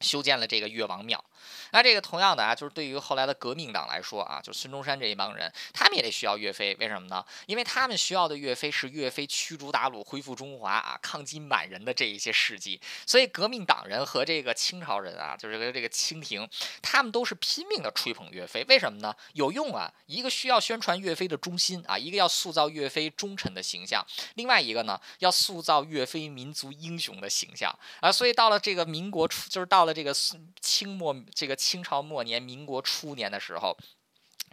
[0.00, 1.24] 修建了这个越王庙。
[1.72, 7.24] 那这个同样的啊，就是对于后来的革命党来说啊，就孙中山这一帮人，他们也得需要岳飞，为什么呢？
[7.46, 12.80] 因为他们需要的岳飞是岳飞驱逐鞑虏、恢复中华啊、抗击满人的这一些事迹。
[13.06, 16.48] 所以革命党人和这个清朝人啊，就是这个清廷，
[16.80, 19.14] 他们都是拼命的吹捧岳飞，为什么呢？
[19.32, 19.92] 有用啊！
[20.06, 28.10] 一个需要宣传岳飞的忠心啊，一个要塑造岳飞忠臣的形象，另外一个呢，要塑造岳飞民族英雄的形象啊。
[28.10, 30.14] 所以到了这个民国初，就是到了这个
[30.60, 31.56] 清末这个。
[31.62, 33.76] 清朝末年、民国初年的时候，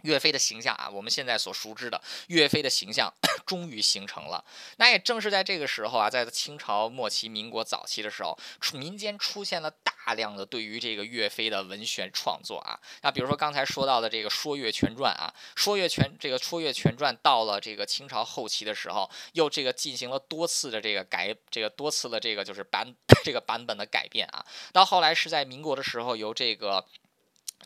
[0.02, 3.12] 岳飞的形象啊，我们现在所熟知的岳飞的形象
[3.46, 4.44] 终于形成了。
[4.76, 8.38] 那也正是在这个时候啊，在清朝末期、民国早期的时候，
[8.74, 12.78] 民间出现了大量的对于这个岳飞的文学创作啊。
[13.02, 22.94] 那比如说刚才说到的这个《说岳全传》啊，《说岳全》这个《说岳全传》到了这个清朝后期的时候，又这个进行了多次的这个改，这个多次的这个就是版
[23.24, 24.44] 这个版本的改变啊。
[24.72, 26.86] 到后来是在民国的时候，由这个。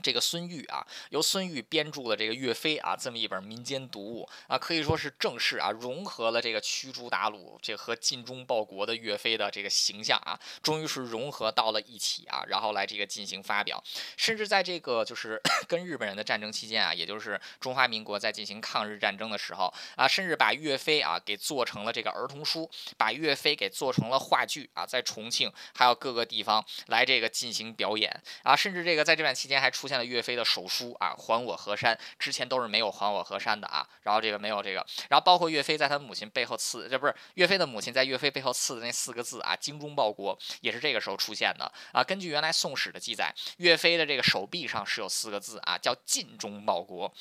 [0.02, 13.82] 这个孙玉啊，由孙玉编著了这个岳飞啊这么一本民间读物啊，可以说是正式啊融合了这个驱逐鞑虏这和尽忠报国的岳飞的这个形象啊，终于是融合到了一起啊，然后来这个进行发表，
[14.16, 22.68] 甚至在这个就是 跟日本人的战争期间啊，也就是中华民国在进行抗日战争的时候啊，甚至把岳飞啊给做成了这个儿童书，
[22.98, 29.83] 把岳飞给做成了话剧啊，在重庆还有各个地方来这个进行表演啊，甚至这个在这段期间还出。
[29.84, 33.86] 出现了岳飞的手书啊，“还我河山”，之前都是没有“还我河山”的啊。
[34.00, 34.76] 然后这个没有这个，
[35.10, 42.02] 然后包括岳飞在他母亲背后刺，这不是岳飞的母亲在岳飞背后刺的那四个字啊，“精忠报国”也是这个时候出现的啊。
[42.02, 47.12] 根据原来《宋史》的记载，岳飞的这个手臂上是有四个字啊，叫“尽忠报国”。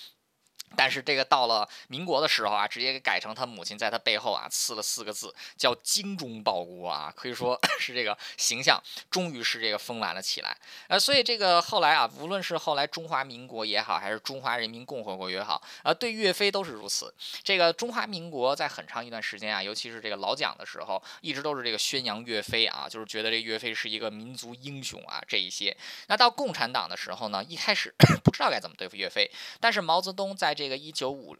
[0.75, 10.57] 但是这个到了民国的时候啊，直接给改成他母亲在他背后啊刺了四个字，叫“精忠报国”啊，可以说 是这个形象终于是这个丰满了起来。
[10.87, 17.13] 呃，所以这个后来啊，无论是后来中华民国也好，还是中华人民共和国也好，啊，对岳飞都是如此。
[17.43, 25.75] 这个中华民国在很长一段时间啊，尤其是这个老蒋的时候，一直都是这个宣扬岳飞啊，就是觉得这岳飞是一个民族英雄啊，这一些。
[26.07, 27.93] 那到共产党的时候呢，一开始
[28.23, 30.62] 不知道该怎么对付岳飞，但是毛泽东在这。
[30.63, 31.35] 这个一九五。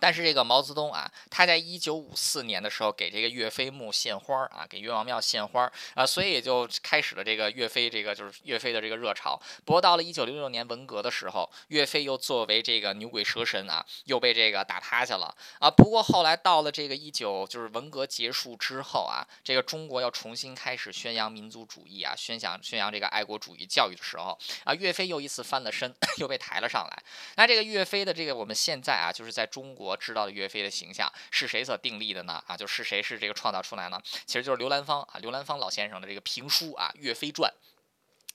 [0.00, 9.40] 但是这个毛泽东啊，他在一九五四年的时候给这个岳飞墓献花啊，给岳王庙献花啊，所以也就开始了这个岳飞这个就是岳飞的这个热潮。
[9.64, 15.68] 不过到了一九六六年文革的时候，岳飞又作为这个牛鬼蛇神啊，又被这个打趴下了啊。
[15.68, 27.02] 不过后来到了这个一九就是文革结束之后啊，这个中国要重新开始宣扬民族主义啊，宣扬宣扬这个爱国主义教育的时候啊，岳飞又一次翻了身， 又被抬了上来。
[27.36, 29.87] 那这个岳飞的这个我们现在啊，就是在中国。
[29.88, 32.42] 我知道的岳飞的形象是谁所定立的呢？
[32.46, 34.00] 啊，就是谁是这个创造出来呢？
[34.26, 37.50] 其实就是刘兰芳啊，刘兰芳老先生的这个评书啊，《岳飞传》。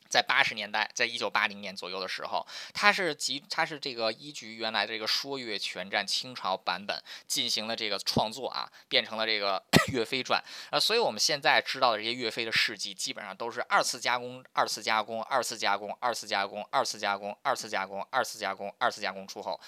[0.10, 9.58] 在八十年代，在一九八零年左右的时候，他是集他是这个依据原来的这个《说岳全传》清朝版本进行了这个创作啊，变成了这个
[9.92, 10.40] 《岳飞传》
[10.76, 19.60] 啊，所以我们现在知道的这些岳飞的事迹，基本上都是二次加工、二次加工、二次加工、二次加工、二次加工、二次加工、二次加工、二次加工出后。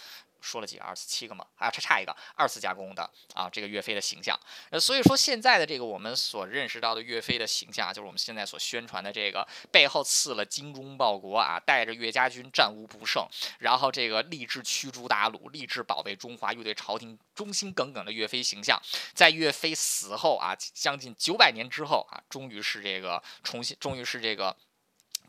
[0.45, 4.39] 说了几个二次七个嘛，还差差一个二次加工的啊，这个岳飞的形象。
[4.69, 13.27] 呃，所以说现在的这个我们所认识到的岳飞的形象啊，就是我们现在所宣传的这个背后刺了精忠报国啊，带着岳家军战无不胜，
[13.59, 18.79] 然后这个立志驱逐鞑虏，立志保卫中华，又对朝廷忠心耿耿的岳飞形象，
[19.13, 24.55] 在岳飞死后啊，将近九百年之后啊，终于是这个重新，终于是这个。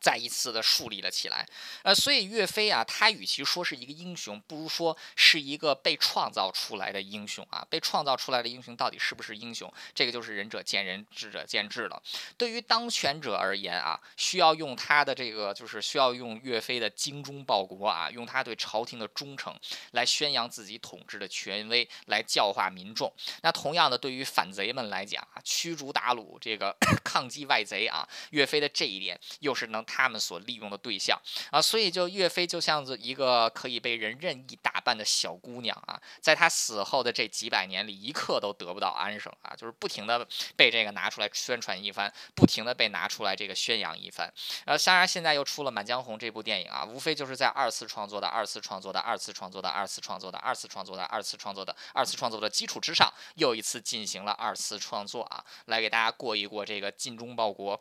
[0.00, 1.46] 再一次的树立了起来，
[1.82, 7.66] 呃，所以岳飞啊，他与其说是一个英雄，不如说是一个被创造出来的英雄啊。
[7.70, 12.02] 被创造出来的英雄到底是不是英雄，这个就是仁者见仁，智者见智了。
[12.36, 19.58] 对于当权者而言啊，需要用他的这个，就是需要用岳飞的精忠报国啊，用他对朝廷的忠诚
[19.92, 23.12] 来宣扬自己统治的权威，来教化民众。
[23.42, 29.85] 那同样的，对于反贼们来讲啊，驱逐鞑虏，这个 抗击外贼啊，岳飞的这一点又是能。
[29.86, 31.18] 他们所利用的对象
[31.50, 40.26] 啊，所以就岳飞就像是一个可以被人任意打扮的小姑娘啊，在他死后的这几百年里，一刻都得不到安生啊，就是不停的
[40.56, 44.32] 被这个拿出来宣传一番，不停的被拿出来这个宣扬一番。
[44.64, 57.80] 呃，当然现在又出了《满江红》这部电影啊，无非就是在二次创作的、二次创作的、二次创作的、二次创作的、二次创作的、二次创作的、二次创作的基础之上，又一次进行了二次创作啊，来给大家过一过这个尽忠报国。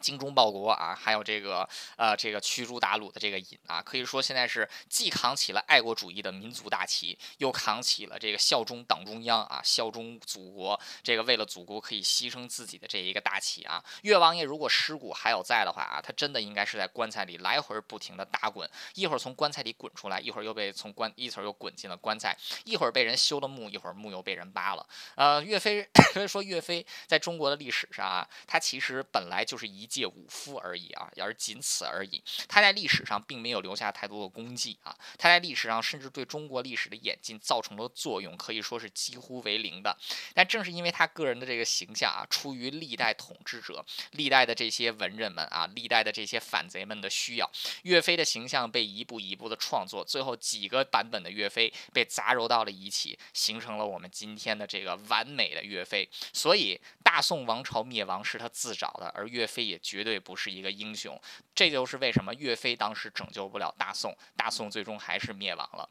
[0.00, 13.82] 精忠报国啊，还有这个呃，这个驱逐鞑虏的这个瘾啊，可以说现在是既扛起了爱国主义的民族大旗，又扛起了这个效忠党中央啊，效忠祖国，这个为了祖国可以牺牲自己的这一个大旗啊。
[14.02, 24.86] 岳王爷如果尸骨还有在的话啊，他真的应该是在棺材里来回不停的打滚，一会儿从棺材里滚出来，一会儿又被从棺一层又滚进了棺材，一会儿被人修了墓，一会儿墓又被人扒了。
[25.16, 29.87] 呃，岳飞 所以说岳飞在中国的历史上啊，他其实本来就是一。
[29.88, 32.22] 借武夫而已啊，而仅此而已。
[32.46, 39.96] 他在历史上并没有留下太多的功绩啊，他在历史上甚至对中国历史的演进造成了作用，可以说是几乎为零的。
[40.34, 47.50] 但正是因为他个人的这个形象啊，出于历代统治者、历代的这些文人们啊、历代的这些反贼们的需要，
[47.84, 56.08] 岳飞的形象被一步一步的创作，最后几个版本的岳飞被杂糅到了一起，形成了我们今天的这个完美的岳飞。
[56.32, 61.20] 所以，大宋王朝灭亡是他自找的，而岳飞也绝对不是一个英雄，
[61.54, 65.88] 这就是为什么岳飞当时拯救不了大宋，大宋最终还是灭亡了。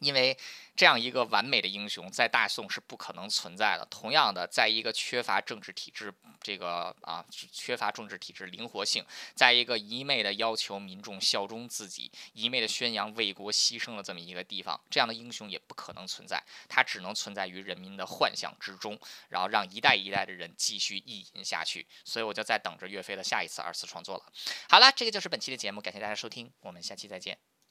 [0.00, 0.36] 因为
[0.74, 3.86] 这样一个完美的英雄在大宋是不可能存在的。
[3.90, 16.42] 同样的，在一个缺乏政治体制，这个啊缺乏政治体制灵活性，在一个一昧的要求民众效忠自己，一昧的宣扬为国牺牲的这么一个地方，这样的英雄也不可能存在。
[16.66, 18.98] 他只能存在于人民的幻想之中，
[19.28, 21.86] 然后让一代一代的人继续意淫下去。
[22.04, 24.24] 所以我就在等着岳飞的下一次二次创作了。
[24.70, 27.49] 好了，这个就是本期的节目，感谢大家收听，我们下期再见。